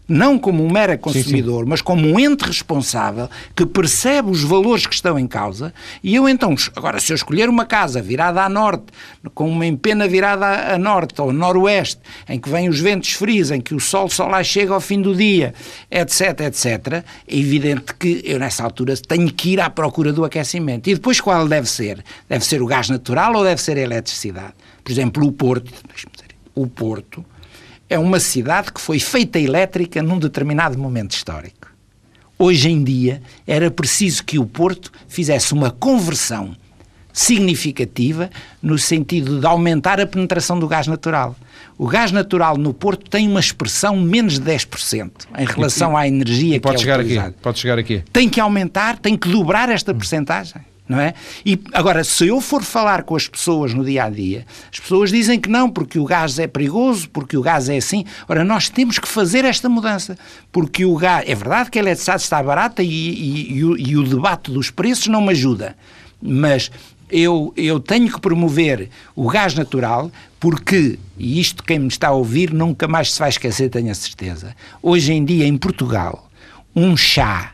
não 0.09 0.39
como 0.39 0.65
um 0.65 0.71
mero 0.71 0.97
consumidor, 0.97 1.59
sim, 1.59 1.63
sim. 1.65 1.69
mas 1.69 1.81
como 1.81 2.07
um 2.07 2.19
ente 2.19 2.43
responsável 2.43 3.29
que 3.55 3.65
percebe 3.65 4.31
os 4.31 4.43
valores 4.43 4.87
que 4.87 4.95
estão 4.95 5.19
em 5.19 5.27
causa. 5.27 5.71
E 6.03 6.15
eu 6.15 6.27
então, 6.27 6.55
agora, 6.75 6.99
se 6.99 7.13
eu 7.13 7.15
escolher 7.15 7.47
uma 7.47 7.65
casa 7.65 8.01
virada 8.01 8.43
a 8.43 8.49
norte, 8.49 8.85
com 9.35 9.47
uma 9.47 9.65
empena 9.65 10.07
virada 10.07 10.73
a 10.73 10.77
norte 10.79 11.21
ou 11.21 11.31
noroeste, 11.31 12.01
em 12.27 12.39
que 12.39 12.49
vêm 12.49 12.67
os 12.67 12.79
ventos 12.79 13.11
frios, 13.11 13.51
em 13.51 13.61
que 13.61 13.75
o 13.75 13.79
sol 13.79 14.09
só 14.09 14.25
lá 14.25 14.43
chega 14.43 14.73
ao 14.73 14.81
fim 14.81 14.99
do 14.99 15.15
dia, 15.15 15.53
etc, 15.91 16.41
etc, 16.41 16.87
é 16.93 17.03
evidente 17.27 17.93
que 17.93 18.21
eu 18.25 18.39
nessa 18.39 18.63
altura 18.63 18.95
tenho 18.97 19.31
que 19.31 19.51
ir 19.51 19.61
à 19.61 19.69
procura 19.69 20.11
do 20.11 20.25
aquecimento. 20.25 20.89
E 20.89 20.95
depois 20.95 21.21
qual 21.21 21.47
deve 21.47 21.69
ser? 21.69 22.03
Deve 22.27 22.43
ser 22.43 22.61
o 22.61 22.65
gás 22.65 22.89
natural 22.89 23.35
ou 23.35 23.43
deve 23.43 23.61
ser 23.61 23.77
a 23.77 23.81
eletricidade? 23.81 24.53
Por 24.83 24.91
exemplo, 24.91 25.25
o 25.25 25.31
Porto, 25.31 25.71
o 26.55 26.65
Porto 26.65 27.23
é 27.89 27.97
uma 27.97 28.19
cidade 28.19 28.71
que 28.71 28.79
foi 28.79 28.99
feita 28.99 29.39
elétrica 29.39 30.03
num 30.03 30.19
determinado 30.19 30.77
momento 30.77 31.11
histórico. 31.11 31.67
Hoje 32.37 32.69
em 32.69 32.83
dia 32.83 33.21
era 33.45 33.69
preciso 33.71 34.23
que 34.23 34.37
o 34.37 34.45
Porto 34.45 34.91
fizesse 35.07 35.53
uma 35.53 35.71
conversão 35.71 36.55
significativa 37.11 38.29
no 38.61 38.77
sentido 38.77 39.39
de 39.39 39.45
aumentar 39.45 39.99
a 39.99 40.05
penetração 40.05 40.57
do 40.57 40.67
gás 40.67 40.87
natural. 40.87 41.35
O 41.77 41.87
gás 41.87 42.11
natural 42.11 42.55
no 42.57 42.73
Porto 42.73 43.09
tem 43.09 43.27
uma 43.27 43.39
expressão 43.39 43.97
menos 43.97 44.39
de 44.39 44.45
10% 44.49 45.11
em 45.37 45.45
relação 45.45 45.97
à 45.97 46.07
energia 46.07 46.61
pode 46.61 46.75
que 46.75 46.81
é 46.81 46.85
chegar 46.85 46.99
utilizada. 46.99 47.27
Aqui, 47.29 47.37
pode 47.41 47.59
chegar 47.59 47.79
aqui. 47.79 48.03
Tem 48.13 48.29
que 48.29 48.39
aumentar, 48.39 48.97
tem 48.99 49.17
que 49.17 49.27
dobrar 49.27 49.67
esta 49.69 49.93
percentagem 49.93 50.68
não 50.89 50.99
é? 50.99 51.13
E 51.45 51.59
agora, 51.71 52.03
se 52.03 52.27
eu 52.27 52.41
for 52.41 52.63
falar 52.63 53.03
com 53.03 53.15
as 53.15 53.27
pessoas 53.27 53.75
no 53.75 53.85
dia 53.85 54.05
a 54.05 54.09
dia, 54.09 54.43
as 54.73 54.79
pessoas 54.79 55.11
dizem 55.11 55.39
que 55.39 55.47
não, 55.47 55.69
porque 55.69 55.99
o 55.99 56.03
gás 56.03 56.39
é 56.39 56.47
perigoso, 56.47 57.07
porque 57.11 57.37
o 57.37 57.43
gás 57.43 57.69
é 57.69 57.77
assim. 57.77 58.03
Ora, 58.27 58.43
nós 58.43 58.69
temos 58.69 58.97
que 58.97 59.07
fazer 59.07 59.45
esta 59.45 59.69
mudança, 59.69 60.17
porque 60.51 60.83
o 60.83 60.95
gás. 60.95 61.23
É 61.29 61.35
verdade 61.35 61.69
que 61.69 61.77
a 61.77 61.81
eletricidade 61.83 62.23
está 62.23 62.41
barata 62.41 62.81
e, 62.81 62.87
e, 62.87 63.53
e, 63.57 63.63
o, 63.63 63.77
e 63.77 63.97
o 63.97 64.03
debate 64.03 64.49
dos 64.49 64.71
preços 64.71 65.05
não 65.05 65.21
me 65.21 65.29
ajuda, 65.29 65.77
mas 66.19 66.71
eu, 67.11 67.53
eu 67.55 67.79
tenho 67.79 68.11
que 68.11 68.19
promover 68.19 68.89
o 69.15 69.29
gás 69.29 69.53
natural 69.53 70.11
porque, 70.39 70.97
e 71.19 71.39
isto 71.39 71.63
quem 71.63 71.77
me 71.77 71.87
está 71.87 72.07
a 72.07 72.13
ouvir 72.13 72.51
nunca 72.51 72.87
mais 72.87 73.13
se 73.13 73.19
vai 73.19 73.29
esquecer, 73.29 73.69
tenho 73.69 73.91
a 73.91 73.95
certeza, 73.95 74.55
hoje 74.81 75.13
em 75.13 75.23
dia 75.23 75.45
em 75.45 75.55
Portugal, 75.55 76.29
um 76.75 76.97
chá 76.97 77.51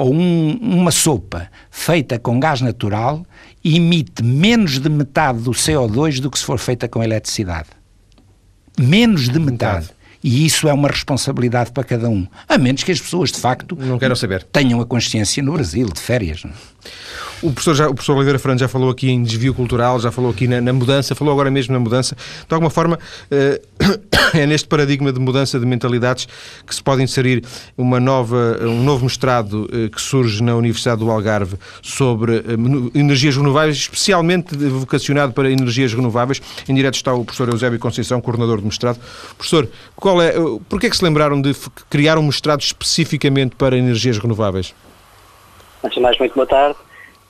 ou 0.00 0.14
um, 0.14 0.58
uma 0.62 0.90
sopa 0.90 1.50
feita 1.70 2.18
com 2.18 2.40
gás 2.40 2.62
natural 2.62 3.22
emite 3.62 4.22
menos 4.22 4.78
de 4.78 4.88
metade 4.88 5.40
do 5.40 5.50
CO2 5.50 6.20
do 6.20 6.30
que 6.30 6.38
se 6.38 6.44
for 6.44 6.58
feita 6.58 6.88
com 6.88 7.02
eletricidade. 7.04 7.68
Menos 8.78 9.28
de 9.28 9.38
metade. 9.38 9.82
metade. 9.82 10.00
E 10.24 10.46
isso 10.46 10.66
é 10.68 10.72
uma 10.72 10.88
responsabilidade 10.88 11.70
para 11.70 11.84
cada 11.84 12.08
um. 12.08 12.26
A 12.48 12.56
menos 12.56 12.82
que 12.82 12.92
as 12.92 13.00
pessoas, 13.00 13.30
de 13.30 13.38
facto, 13.38 13.76
não 13.78 13.98
queiram 13.98 14.16
saber. 14.16 14.42
tenham 14.44 14.80
a 14.80 14.86
consciência 14.86 15.42
no 15.42 15.52
Brasil, 15.52 15.86
de 15.92 16.00
férias. 16.00 16.44
Não? 16.44 16.52
O 17.42 17.50
professor, 17.52 17.74
já, 17.74 17.88
o 17.88 17.94
professor 17.94 18.16
Oliveira 18.16 18.38
Fernandes 18.38 18.60
já 18.60 18.68
falou 18.68 18.90
aqui 18.90 19.10
em 19.10 19.22
desvio 19.22 19.54
cultural, 19.54 19.98
já 19.98 20.10
falou 20.10 20.30
aqui 20.30 20.46
na, 20.46 20.60
na 20.60 20.72
mudança, 20.74 21.14
falou 21.14 21.32
agora 21.32 21.50
mesmo 21.50 21.72
na 21.72 21.80
mudança. 21.80 22.14
De 22.46 22.52
alguma 22.52 22.68
forma, 22.68 22.98
eh, 23.30 23.60
é 24.34 24.46
neste 24.46 24.68
paradigma 24.68 25.10
de 25.10 25.18
mudança 25.18 25.58
de 25.58 25.64
mentalidades 25.64 26.28
que 26.66 26.74
se 26.74 26.82
pode 26.82 27.02
inserir 27.02 27.42
uma 27.78 27.98
nova, 27.98 28.58
um 28.62 28.82
novo 28.82 29.04
mestrado 29.04 29.68
eh, 29.72 29.88
que 29.88 30.00
surge 30.00 30.42
na 30.42 30.54
Universidade 30.54 31.00
do 31.00 31.10
Algarve 31.10 31.56
sobre 31.80 32.36
eh, 32.36 32.98
energias 32.98 33.36
renováveis, 33.36 33.76
especialmente 33.76 34.54
vocacionado 34.56 35.32
para 35.32 35.50
energias 35.50 35.94
renováveis. 35.94 36.42
Em 36.68 36.74
direto 36.74 36.96
está 36.96 37.14
o 37.14 37.24
professor 37.24 37.48
Eusébio 37.48 37.78
Conceição, 37.78 38.20
coordenador 38.20 38.60
do 38.60 38.66
mestrado. 38.66 39.00
Professor, 39.38 39.66
qual 39.96 40.20
é, 40.20 40.34
porquê 40.68 40.88
é 40.88 40.90
que 40.90 40.96
se 40.96 41.04
lembraram 41.04 41.40
de 41.40 41.56
criar 41.88 42.18
um 42.18 42.22
mestrado 42.22 42.60
especificamente 42.60 43.56
para 43.56 43.78
energias 43.78 44.18
renováveis? 44.18 44.74
Antes 45.82 45.94
de 45.94 46.02
mais, 46.02 46.18
muito 46.18 46.34
boa 46.34 46.46
tarde. 46.46 46.78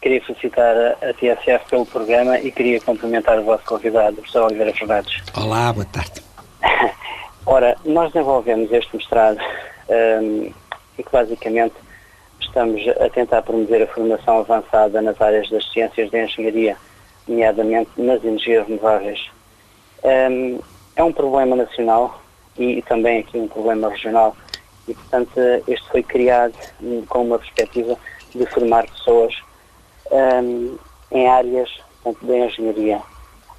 Queria 0.03 0.21
felicitar 0.23 0.77
a 0.77 1.13
TSF 1.15 1.69
pelo 1.71 1.87
programa 1.87 2.37
e 2.41 2.51
queria 2.51 2.81
cumprimentar 2.81 3.39
o 3.39 3.45
vosso 3.45 3.65
convidado, 3.65 4.15
o 4.15 4.17
professor 4.17 4.47
Oliveira 4.47 4.75
Fernandes. 4.75 5.23
Olá, 5.37 5.73
boa 5.73 5.87
tarde. 5.87 6.21
Ora, 7.47 7.77
nós 7.85 8.13
desenvolvemos 8.13 8.73
este 8.73 8.97
mestrado 8.97 9.39
um, 9.89 10.53
e 10.99 11.03
que 11.03 11.13
basicamente 11.13 11.75
estamos 12.41 12.83
a 12.89 13.09
tentar 13.11 13.43
promover 13.43 13.83
a 13.83 13.87
formação 13.87 14.41
avançada 14.41 15.01
nas 15.01 15.21
áreas 15.21 15.49
das 15.49 15.71
ciências 15.71 16.11
de 16.11 16.25
engenharia, 16.25 16.77
nomeadamente 17.29 17.91
nas 17.99 18.25
energias 18.25 18.67
renováveis. 18.67 19.31
Um, 20.03 20.59
é 20.97 21.05
um 21.05 21.13
problema 21.13 21.55
nacional 21.55 22.21
e, 22.59 22.79
e 22.79 22.83
também 22.83 23.21
aqui 23.21 23.39
um 23.39 23.47
problema 23.47 23.91
regional 23.91 24.37
e, 24.89 24.95
portanto, 24.95 25.39
este 25.69 25.89
foi 25.89 26.03
criado 26.03 26.55
com 27.09 27.23
uma 27.23 27.39
perspectiva 27.39 27.97
de 28.39 28.47
formar 28.47 28.87
pessoas 28.87 29.35
um, 30.11 30.77
em 31.11 31.29
áreas 31.29 31.71
portanto, 32.03 32.27
da 32.27 32.39
engenharia. 32.39 33.01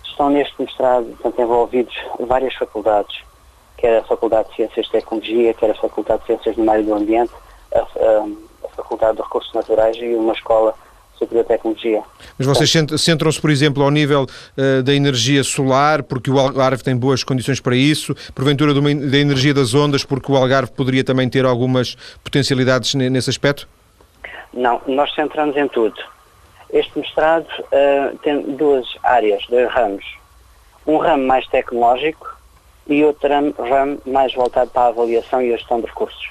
Estão 0.04 0.30
neste 0.30 0.62
mestrado 0.62 1.06
portanto, 1.06 1.42
envolvidos 1.42 1.96
várias 2.20 2.54
faculdades, 2.56 3.22
quer 3.78 4.00
a 4.00 4.04
Faculdade 4.04 4.50
de 4.50 4.56
Ciências 4.56 4.86
de 4.86 4.92
Tecnologia, 4.92 5.54
quer 5.54 5.72
a 5.72 5.76
Faculdade 5.76 6.22
de 6.22 6.28
Ciências 6.28 6.56
do 6.56 6.64
Meio 6.64 6.84
do 6.84 6.94
Ambiente, 6.94 7.32
a, 7.74 7.80
a, 7.80 8.66
a 8.66 8.70
Faculdade 8.76 9.18
de 9.18 9.24
Recursos 9.24 9.54
Naturais 9.54 9.98
e 9.98 10.16
uma 10.16 10.34
escola 10.34 10.76
superior 11.18 11.44
de 11.44 11.50
tecnologia. 11.50 12.02
Mas 12.38 12.48
vocês 12.48 12.72
centram-se, 12.98 13.40
por 13.40 13.50
exemplo, 13.50 13.84
ao 13.84 13.92
nível 13.92 14.24
uh, 14.26 14.84
da 14.84 14.94
energia 14.94 15.44
solar, 15.44 16.04
porque 16.04 16.32
o 16.32 16.40
Algarve 16.40 16.84
tem 16.84 16.98
boas 16.98 17.24
condições 17.24 17.60
para 17.60 17.76
isso, 17.76 18.16
porventura 18.34 18.74
da 18.74 19.18
energia 19.18 19.54
das 19.54 19.74
ondas, 19.74 20.04
porque 20.04 20.32
o 20.32 20.36
Algarve 20.36 20.72
poderia 20.72 21.04
também 21.04 21.30
ter 21.30 21.46
algumas 21.46 21.96
potencialidades 22.24 22.96
nesse 22.96 23.30
aspecto? 23.30 23.68
Não, 24.54 24.82
nós 24.86 25.14
centramos 25.14 25.56
em 25.56 25.68
tudo. 25.68 26.02
Este 26.72 27.00
mestrado 27.00 27.48
uh, 27.60 28.18
tem 28.20 28.42
duas 28.42 28.86
áreas, 29.04 29.46
dois 29.48 29.70
ramos. 29.72 30.06
Um 30.86 30.98
ramo 30.98 31.26
mais 31.26 31.46
tecnológico 31.48 32.38
e 32.88 33.04
outro 33.04 33.30
ramo, 33.30 33.54
ramo 33.58 34.02
mais 34.06 34.34
voltado 34.34 34.72
para 34.72 34.84
a 34.84 34.88
avaliação 34.88 35.42
e 35.42 35.54
a 35.54 35.58
gestão 35.58 35.80
de 35.80 35.88
recursos. 35.88 36.30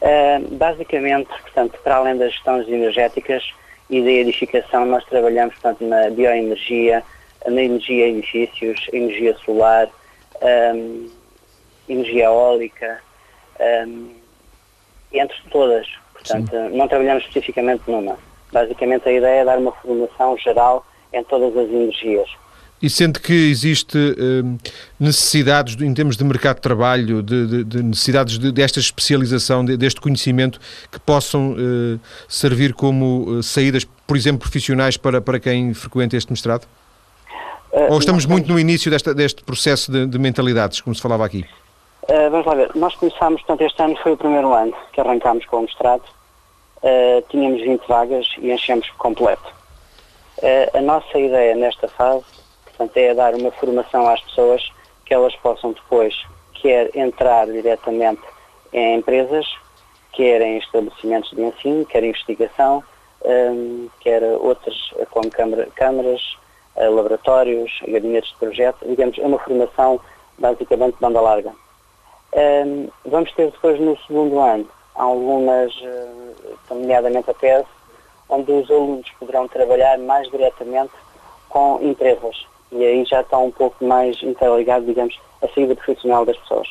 Uh, 0.00 0.56
basicamente, 0.56 1.28
portanto, 1.28 1.78
para 1.82 1.96
além 1.96 2.16
das 2.16 2.32
gestões 2.32 2.68
energéticas 2.68 3.44
e 3.88 4.02
da 4.02 4.10
edificação, 4.10 4.84
nós 4.86 5.04
trabalhamos 5.04 5.54
portanto, 5.54 5.84
na 5.84 6.10
bioenergia, 6.10 7.02
na 7.46 7.62
energia 7.62 8.08
edifícios, 8.08 8.88
energia 8.92 9.36
solar, 9.44 9.88
um, 10.74 11.10
energia 11.88 12.24
eólica, 12.24 13.00
um, 13.86 14.14
entre 15.12 15.36
todas. 15.50 15.86
Portanto, 16.26 16.50
Sim. 16.50 16.76
não 16.76 16.88
trabalhamos 16.88 17.24
especificamente 17.24 17.82
numa. 17.86 18.16
Basicamente 18.52 19.08
a 19.08 19.12
ideia 19.12 19.40
é 19.40 19.44
dar 19.44 19.58
uma 19.58 19.72
formação 19.72 20.36
geral 20.38 20.86
em 21.12 21.22
todas 21.24 21.56
as 21.56 21.68
energias. 21.68 22.28
E 22.82 22.90
sente 22.90 23.20
que 23.20 23.32
existe 23.32 23.96
uh, 23.96 24.58
necessidades, 24.98 25.80
em 25.80 25.94
termos 25.94 26.16
de 26.16 26.24
mercado 26.24 26.56
de 26.56 26.62
trabalho, 26.62 27.22
de, 27.22 27.46
de, 27.46 27.64
de 27.64 27.82
necessidades 27.82 28.38
de, 28.38 28.52
desta 28.52 28.78
especialização, 28.78 29.64
de, 29.64 29.76
deste 29.76 30.00
conhecimento, 30.00 30.60
que 30.90 31.00
possam 31.00 31.52
uh, 31.52 32.00
servir 32.28 32.74
como 32.74 33.38
uh, 33.38 33.42
saídas, 33.42 33.86
por 34.06 34.16
exemplo, 34.16 34.40
profissionais 34.40 34.96
para, 34.96 35.20
para 35.20 35.40
quem 35.40 35.72
frequenta 35.72 36.16
este 36.16 36.30
mestrado? 36.30 36.66
Uh, 37.72 37.92
Ou 37.92 37.98
estamos 37.98 38.26
muito 38.26 38.52
no 38.52 38.58
início 38.58 38.90
desta, 38.90 39.14
deste 39.14 39.42
processo 39.42 39.90
de, 40.06 40.18
mentalidades, 40.18 40.80
como 40.80 40.94
se 40.94 41.00
falava 41.00 41.24
aqui? 41.24 41.44
Uh, 42.04 42.30
vamos 42.30 42.44
lá 42.44 42.54
ver. 42.54 42.70
Nós 42.74 42.94
começámos, 42.96 43.40
portanto, 43.40 43.62
este 43.62 43.82
ano 43.82 43.96
foi 43.96 44.12
o 44.12 44.16
primeiro 44.16 44.52
ano 44.52 44.76
que 44.92 45.00
arrancámos 45.00 45.46
com 45.46 45.58
o 45.58 45.62
mestrado. 45.62 46.02
Uh, 46.82 47.22
tínhamos 47.30 47.62
20 47.62 47.86
vagas 47.88 48.26
e 48.38 48.52
enchemos 48.52 48.90
completo. 48.98 49.54
a 50.74 50.80
nossa 50.82 51.18
ideia 51.18 51.54
nesta 51.54 51.88
fase, 51.88 52.24
portanto, 52.64 52.94
é 52.98 53.14
dar 53.14 53.34
uma 53.34 53.50
formação 53.52 54.06
às 54.06 54.20
pessoas 54.20 54.70
que 55.06 55.14
elas 55.14 55.34
possam 55.36 55.72
depois, 55.72 56.14
quer 56.52 56.94
entrar 56.94 57.46
diretamente 57.46 58.22
em 58.70 58.98
empresas, 58.98 59.46
quer 60.12 60.42
em 60.42 60.58
estabelecimentos 60.58 61.30
de 61.30 61.40
ensino, 61.40 61.86
quer 61.86 62.04
investigação, 62.04 62.84
um, 63.24 63.88
quer 64.00 64.22
outras 64.22 64.76
como 65.10 65.30
câmaras, 65.74 66.36
laboratórios, 66.76 67.72
gabinetes 67.88 68.30
de 68.30 68.36
projeto, 68.36 68.86
digamos, 68.86 69.18
é 69.18 69.26
uma 69.26 69.38
formação 69.38 69.98
basicamente 70.38 70.94
de 70.96 71.00
banda 71.00 71.20
larga. 71.22 71.63
Um, 72.34 72.88
vamos 73.06 73.32
ter 73.32 73.50
depois 73.50 73.78
no 73.80 73.96
segundo 74.06 74.40
ano 74.40 74.68
algumas, 74.94 75.72
uh, 75.76 76.58
nomeadamente 76.70 77.30
a 77.30 77.34
tese, 77.34 77.66
onde 78.28 78.50
os 78.50 78.70
alunos 78.70 79.08
poderão 79.18 79.46
trabalhar 79.46 79.98
mais 79.98 80.28
diretamente 80.30 80.92
com 81.48 81.78
empresas 81.80 82.46
e 82.74 82.84
aí 82.84 83.04
já 83.04 83.20
está 83.20 83.38
um 83.38 83.52
pouco 83.52 83.84
mais 83.84 84.20
interligado, 84.22 84.84
digamos, 84.84 85.18
a 85.40 85.48
saída 85.48 85.76
profissional 85.76 86.24
das 86.24 86.36
pessoas. 86.38 86.68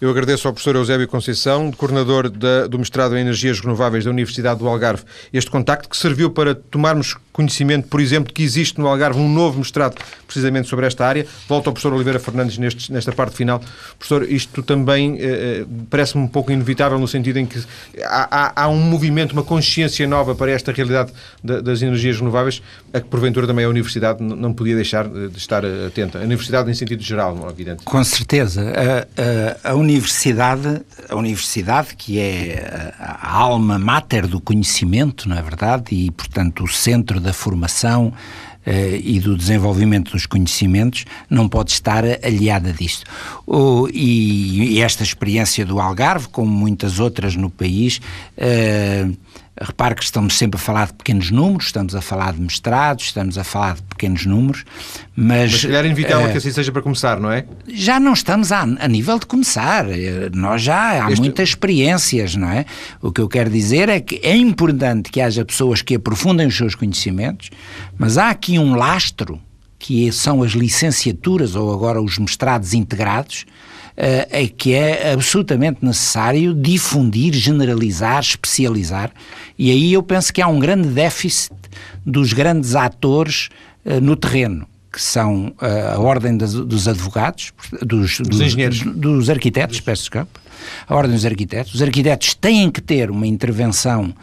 Eu 0.00 0.10
agradeço 0.10 0.48
ao 0.48 0.54
professor 0.54 0.76
Eusébio 0.76 1.08
Conceição, 1.08 1.70
coordenador 1.72 2.28
da, 2.30 2.66
do 2.66 2.78
mestrado 2.78 3.16
em 3.16 3.20
Energias 3.20 3.60
Renováveis 3.60 4.04
da 4.04 4.10
Universidade 4.10 4.58
do 4.58 4.68
Algarve, 4.68 5.04
este 5.32 5.50
contacto 5.50 5.88
que 5.88 5.96
serviu 5.96 6.30
para 6.30 6.54
tomarmos 6.54 7.16
conhecimento, 7.32 7.88
por 7.88 8.00
exemplo, 8.00 8.32
que 8.32 8.42
existe 8.42 8.78
no 8.78 8.86
Algarve 8.86 9.18
um 9.18 9.28
novo 9.28 9.58
mestrado 9.58 9.96
precisamente 10.26 10.68
sobre 10.68 10.86
esta 10.86 11.06
área. 11.06 11.26
Volto 11.48 11.68
ao 11.68 11.72
professor 11.72 11.94
Oliveira 11.94 12.18
Fernandes 12.18 12.58
neste, 12.58 12.92
nesta 12.92 13.12
parte 13.12 13.36
final. 13.36 13.60
Professor, 13.98 14.30
isto 14.30 14.62
também 14.62 15.16
eh, 15.18 15.62
eh, 15.62 15.66
parece-me 15.88 16.24
um 16.24 16.28
pouco 16.28 16.52
inevitável 16.52 16.98
no 16.98 17.08
sentido 17.08 17.38
em 17.38 17.46
que 17.46 17.58
há, 18.04 18.28
há, 18.30 18.64
há, 18.64 18.68
um 18.68 18.78
movimento, 18.78 19.32
uma 19.32 19.42
consciência 19.42 20.06
nova 20.06 20.34
para 20.34 20.50
esta 20.50 20.72
realidade 20.72 21.12
da, 21.42 21.60
das 21.60 21.82
energias 21.82 22.18
renováveis, 22.18 22.62
a 22.92 23.00
que 23.00 23.06
porventura 23.06 23.46
também 23.46 23.64
a 23.64 23.68
Universidade 23.68 24.22
não 24.22 24.52
podia 24.52 24.74
deixar 24.74 25.08
de 25.08 25.36
estar 25.38 25.64
atenta. 25.64 26.18
A 26.18 26.22
Universidade 26.22 26.70
em 26.70 26.74
sentido 26.74 27.02
geral, 27.02 27.34
não 27.34 27.48
é 27.48 27.50
evidente. 27.50 27.82
Com 27.84 28.04
certeza. 28.04 28.72
A, 29.16 29.59
a 29.62 29.74
universidade, 29.74 30.82
a 31.08 31.16
universidade 31.16 31.94
que 31.96 32.18
é 32.18 32.94
a, 32.98 33.36
alma 33.36 33.78
mater 33.78 34.26
do 34.26 34.40
conhecimento, 34.40 35.28
não 35.28 35.36
é 35.36 35.42
verdade? 35.42 35.94
E, 35.94 36.10
portanto, 36.10 36.64
o 36.64 36.68
centro 36.68 37.20
da 37.20 37.32
formação 37.32 38.12
eh, 38.64 39.00
e 39.02 39.18
do 39.20 39.36
desenvolvimento 39.36 40.12
dos 40.12 40.26
conhecimentos 40.26 41.04
não 41.28 41.48
pode 41.48 41.70
estar 41.72 42.04
aliada 42.04 42.72
disto. 42.72 43.04
E, 43.92 44.74
e, 44.74 44.80
esta 44.80 45.02
experiência 45.02 45.64
do 45.64 45.80
Algarve, 45.80 46.28
como 46.28 46.50
muitas 46.50 46.98
outras 46.98 47.36
no 47.36 47.50
país, 47.50 48.00
eh, 48.36 49.08
Repare 49.62 49.94
que 49.94 50.02
estamos 50.02 50.38
sempre 50.38 50.58
a 50.58 50.62
falar 50.62 50.86
de 50.86 50.94
pequenos 50.94 51.30
números, 51.30 51.66
estamos 51.66 51.94
a 51.94 52.00
falar 52.00 52.32
de 52.32 52.40
mestrados, 52.40 53.04
estamos 53.04 53.36
a 53.36 53.44
falar 53.44 53.74
de 53.74 53.82
pequenos 53.82 54.24
números, 54.24 54.64
mas... 55.14 55.52
Mas 55.52 55.60
se 55.60 55.66
calhar 55.66 55.84
inevitável 55.84 56.28
uh, 56.28 56.32
que 56.32 56.38
assim 56.38 56.50
seja 56.50 56.72
para 56.72 56.80
começar, 56.80 57.20
não 57.20 57.30
é? 57.30 57.44
Já 57.68 58.00
não 58.00 58.14
estamos 58.14 58.52
a, 58.52 58.62
a 58.62 58.88
nível 58.88 59.18
de 59.18 59.26
começar. 59.26 59.84
Nós 60.32 60.62
já 60.62 61.04
há 61.04 61.10
este... 61.10 61.20
muitas 61.20 61.50
experiências, 61.50 62.34
não 62.34 62.48
é? 62.48 62.64
O 63.02 63.12
que 63.12 63.20
eu 63.20 63.28
quero 63.28 63.50
dizer 63.50 63.90
é 63.90 64.00
que 64.00 64.18
é 64.22 64.34
importante 64.34 65.10
que 65.10 65.20
haja 65.20 65.44
pessoas 65.44 65.82
que 65.82 65.94
aprofundem 65.94 66.46
os 66.46 66.56
seus 66.56 66.74
conhecimentos, 66.74 67.50
mas 67.98 68.16
há 68.16 68.30
aqui 68.30 68.58
um 68.58 68.74
lastro, 68.74 69.38
que 69.78 70.10
são 70.10 70.42
as 70.42 70.52
licenciaturas 70.52 71.54
ou 71.54 71.72
agora 71.72 72.00
os 72.00 72.18
mestrados 72.18 72.72
integrados, 72.72 73.44
é 73.96 74.46
que 74.46 74.72
é 74.72 75.12
absolutamente 75.12 75.84
necessário 75.84 76.54
difundir, 76.54 77.34
generalizar, 77.34 78.20
especializar, 78.20 79.10
e 79.60 79.70
aí 79.70 79.92
eu 79.92 80.02
penso 80.02 80.32
que 80.32 80.40
há 80.40 80.48
um 80.48 80.58
grande 80.58 80.88
déficit 80.88 81.54
dos 82.04 82.32
grandes 82.32 82.74
atores 82.74 83.50
uh, 83.84 84.00
no 84.00 84.16
terreno 84.16 84.66
que 84.90 85.00
são 85.00 85.48
uh, 85.60 85.94
a 85.96 86.00
ordem 86.00 86.34
das, 86.34 86.54
dos 86.54 86.88
advogados, 86.88 87.52
dos, 87.82 88.18
dos, 88.18 88.28
dos 88.28 88.40
engenheiros, 88.40 88.80
dos, 88.80 88.96
dos 88.96 89.30
arquitetos, 89.30 89.76
dos... 89.76 89.84
peço 89.84 90.02
desculpa, 90.04 90.40
a 90.88 90.94
ordem 90.94 91.14
dos 91.14 91.26
arquitetos. 91.26 91.74
Os 91.74 91.82
arquitetos 91.82 92.34
têm 92.34 92.70
que 92.70 92.80
ter 92.80 93.10
uma 93.10 93.26
intervenção, 93.26 94.14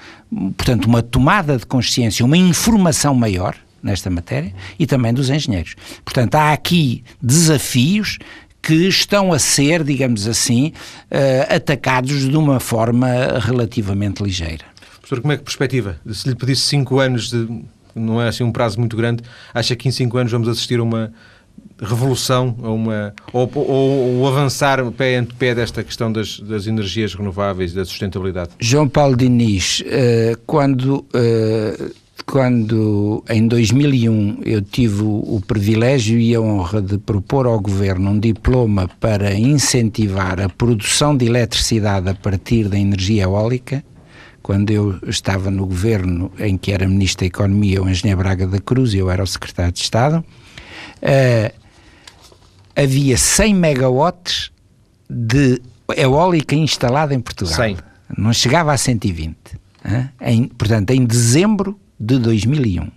portanto, 0.57 0.85
uma 0.85 1.03
tomada 1.03 1.55
de 1.55 1.67
consciência, 1.67 2.25
uma 2.25 2.35
informação 2.35 3.13
maior 3.13 3.55
nesta 3.81 4.09
matéria 4.09 4.53
e 4.79 4.87
também 4.87 5.13
dos 5.13 5.29
engenheiros. 5.29 5.75
Portanto, 6.03 6.33
há 6.33 6.51
aqui 6.51 7.03
desafios 7.21 8.17
que 8.59 8.87
estão 8.87 9.31
a 9.31 9.39
ser, 9.39 9.83
digamos 9.83 10.27
assim, 10.27 10.73
uh, 11.11 11.55
atacados 11.55 12.27
de 12.27 12.35
uma 12.35 12.59
forma 12.59 13.07
relativamente 13.39 14.23
ligeira. 14.23 14.65
Professor, 15.07 15.21
como 15.21 15.31
é 15.31 15.37
que 15.37 15.43
perspectiva? 15.43 15.95
Se 16.11 16.27
lhe 16.27 16.35
pedisse 16.35 16.63
cinco 16.63 16.99
anos, 16.99 17.31
de, 17.31 17.47
não 17.95 18.21
é 18.21 18.27
assim 18.27 18.43
um 18.43 18.51
prazo 18.51 18.77
muito 18.77 18.97
grande, 18.97 19.23
acha 19.53 19.73
que 19.73 19.87
em 19.87 19.91
cinco 19.91 20.17
anos 20.17 20.31
vamos 20.31 20.49
assistir 20.49 20.79
a 20.79 20.83
uma 20.83 21.13
revolução, 21.81 22.55
a 22.61 22.69
uma, 22.69 23.13
ou, 23.31 23.49
ou, 23.55 24.19
ou 24.19 24.27
avançar 24.27 24.83
pé 24.91 25.15
ante 25.15 25.33
pé 25.33 25.55
desta 25.55 25.81
questão 25.81 26.11
das, 26.11 26.41
das 26.41 26.67
energias 26.67 27.13
renováveis 27.15 27.71
e 27.71 27.75
da 27.75 27.85
sustentabilidade? 27.85 28.49
João 28.59 28.87
Paulo 28.89 29.15
Diniz, 29.15 29.81
uh, 29.81 30.37
quando... 30.45 31.05
Uh, 31.13 32.07
quando 32.25 33.23
em 33.29 33.47
2001 33.47 34.41
eu 34.43 34.61
tive 34.61 35.01
o, 35.01 35.41
privilégio 35.47 36.19
e 36.19 36.35
a 36.35 36.41
honra 36.41 36.81
de 36.81 36.97
propor 36.97 37.45
ao 37.45 37.57
governo 37.57 38.09
um 38.09 38.19
diploma 38.19 38.89
para 38.99 39.33
incentivar 39.33 40.41
a 40.41 40.49
produção 40.49 41.15
de 41.15 41.25
eletricidade 41.25 42.09
a 42.09 42.15
partir 42.15 42.67
da 42.67 42.77
energia 42.77 43.23
eólica, 43.23 43.81
quando 44.47 44.71
eu 44.71 44.97
estava 45.05 45.51
no 45.51 45.65
governo 45.65 46.31
em 46.39 46.57
que 46.57 46.71
era 46.71 46.87
Ministro 46.87 47.19
da 47.19 47.25
Economia 47.25 47.83
o 47.83 47.89
engenheiro 47.89 48.19
Braga 48.19 48.47
da 48.47 48.61
Cruz 48.61 48.93
e 48.93 48.97
eu 48.97 49.11
era 49.11 49.21
o 49.21 49.27
secretário 49.27 49.73
de 49.73 49.79
Estado, 49.79 50.23
uh, 51.03 51.53
havia 52.73 53.17
100 53.17 53.53
megawatts 53.53 54.49
de 55.09 55.61
eólica 55.97 56.55
instalada 56.55 57.13
em 57.13 57.19
Portugal. 57.19 57.55
100. 57.55 57.77
Não 58.17 58.31
chegava 58.31 58.71
a 58.71 58.77
120. 58.77 59.35
Uh, 59.35 60.09
em, 60.21 60.45
portanto, 60.45 60.91
em 60.91 61.05
dezembro 61.05 61.77
de 61.99 62.17
2001. 62.17 62.89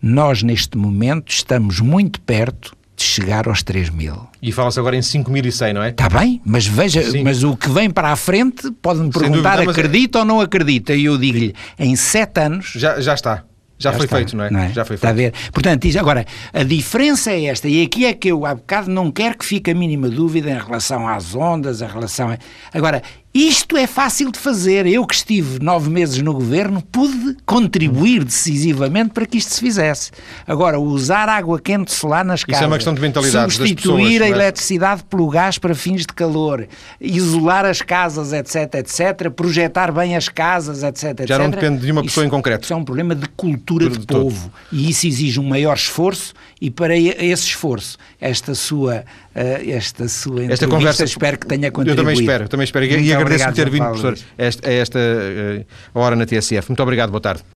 Nós, 0.00 0.42
neste 0.42 0.78
momento, 0.78 1.30
estamos 1.30 1.78
muito 1.80 2.22
perto 2.22 2.74
de 3.00 3.06
chegar 3.06 3.48
aos 3.48 3.62
3 3.62 3.88
mil. 3.88 4.28
E 4.42 4.52
fala-se 4.52 4.78
agora 4.78 4.94
em 4.94 5.00
5.100, 5.00 5.72
não 5.72 5.82
é? 5.82 5.88
Está 5.88 6.08
bem, 6.08 6.40
mas 6.44 6.66
veja, 6.66 7.02
Sim. 7.02 7.24
mas 7.24 7.42
o 7.42 7.56
que 7.56 7.70
vem 7.70 7.88
para 7.88 8.08
a 8.12 8.16
frente, 8.16 8.70
pode-me 8.82 9.10
perguntar, 9.10 9.56
dúvida, 9.56 9.70
acredita 9.70 10.18
é... 10.18 10.20
ou 10.20 10.24
não 10.26 10.40
acredita? 10.40 10.94
E 10.94 11.06
eu 11.06 11.16
digo-lhe, 11.16 11.54
em 11.78 11.96
7 11.96 12.40
anos... 12.40 12.72
Já, 12.76 13.00
já 13.00 13.14
está. 13.14 13.44
Já, 13.78 13.92
já 13.92 13.96
foi 13.96 14.04
está, 14.04 14.16
feito, 14.18 14.36
não 14.36 14.44
é? 14.44 14.50
não 14.50 14.60
é? 14.60 14.68
Já 14.68 14.84
foi 14.84 14.98
feito. 14.98 14.98
Está 14.98 15.08
a 15.08 15.12
ver? 15.14 15.32
Portanto, 15.50 15.88
agora, 15.98 16.26
a 16.52 16.62
diferença 16.62 17.30
é 17.30 17.46
esta, 17.46 17.66
e 17.66 17.82
aqui 17.82 18.04
é 18.04 18.12
que 18.12 18.28
eu 18.28 18.44
há 18.44 18.54
bocado 18.54 18.90
não 18.90 19.10
quero 19.10 19.38
que 19.38 19.46
fique 19.46 19.70
a 19.70 19.74
mínima 19.74 20.10
dúvida 20.10 20.50
em 20.50 20.58
relação 20.58 21.08
às 21.08 21.34
ondas, 21.34 21.80
em 21.80 21.86
relação 21.86 22.28
a... 22.28 22.36
Agora, 22.74 23.02
isto 23.32 23.76
é 23.76 23.86
fácil 23.86 24.32
de 24.32 24.38
fazer. 24.38 24.86
Eu 24.86 25.06
que 25.06 25.14
estive 25.14 25.62
nove 25.62 25.88
meses 25.88 26.18
no 26.18 26.34
governo 26.34 26.82
pude 26.82 27.36
contribuir 27.46 28.24
decisivamente 28.24 29.10
para 29.10 29.24
que 29.24 29.38
isto 29.38 29.54
se 29.54 29.60
fizesse. 29.60 30.10
Agora, 30.46 30.80
usar 30.80 31.28
água 31.28 31.60
quente 31.60 31.92
solar 31.92 32.24
nas 32.24 32.42
casas, 32.42 32.58
Isso 32.58 32.64
é 32.64 32.66
uma 32.66 32.76
questão 32.76 32.94
de 32.94 33.00
mentalidade 33.00 33.52
substituir 33.52 33.76
pessoas, 33.76 34.22
a 34.22 34.26
é? 34.26 34.28
eletricidade 34.30 35.04
pelo 35.04 35.28
gás 35.28 35.58
para 35.58 35.74
fins 35.76 36.00
de 36.00 36.12
calor, 36.12 36.66
isolar 37.00 37.64
as 37.64 37.80
casas, 37.80 38.32
etc, 38.32 38.74
etc, 38.74 39.30
projetar 39.30 39.92
bem 39.92 40.16
as 40.16 40.28
casas, 40.28 40.82
etc, 40.82 41.26
Já 41.26 41.38
não 41.38 41.50
depende 41.50 41.86
de 41.86 41.92
uma 41.92 42.02
pessoa 42.02 42.24
isso, 42.24 42.28
em 42.28 42.30
concreto. 42.30 42.64
Isso 42.64 42.72
é 42.72 42.76
um 42.76 42.84
problema 42.84 43.14
de 43.14 43.28
cultura 43.28 43.88
de, 43.88 43.98
de 43.98 44.06
povo. 44.06 44.50
E 44.72 44.90
isso 44.90 45.06
exige 45.06 45.38
um 45.38 45.48
maior 45.48 45.76
esforço 45.76 46.34
e 46.60 46.70
para 46.70 46.96
esse 46.96 47.46
esforço, 47.46 47.96
esta 48.20 48.54
sua, 48.54 49.04
uh, 49.34 49.70
esta 49.70 50.06
sua 50.08 50.44
esta 50.44 50.68
conversa 50.68 51.04
espero 51.04 51.38
que 51.38 51.46
tenha 51.46 51.70
contribuído. 51.70 52.02
Eu 52.02 52.04
também 52.04 52.20
espero, 52.20 52.48
também 52.48 52.64
espero. 52.64 52.84
E, 52.84 53.06
e 53.06 53.14
agradeço 53.14 53.44
por 53.46 53.54
ter 53.54 53.70
vindo, 53.70 53.84
professor, 53.84 54.18
a 54.38 54.42
esta, 54.44 54.70
esta 54.70 54.98
uh, 54.98 55.98
hora 55.98 56.14
na 56.14 56.26
TSF. 56.26 56.68
Muito 56.68 56.82
obrigado, 56.82 57.10
boa 57.10 57.20
tarde. 57.20 57.42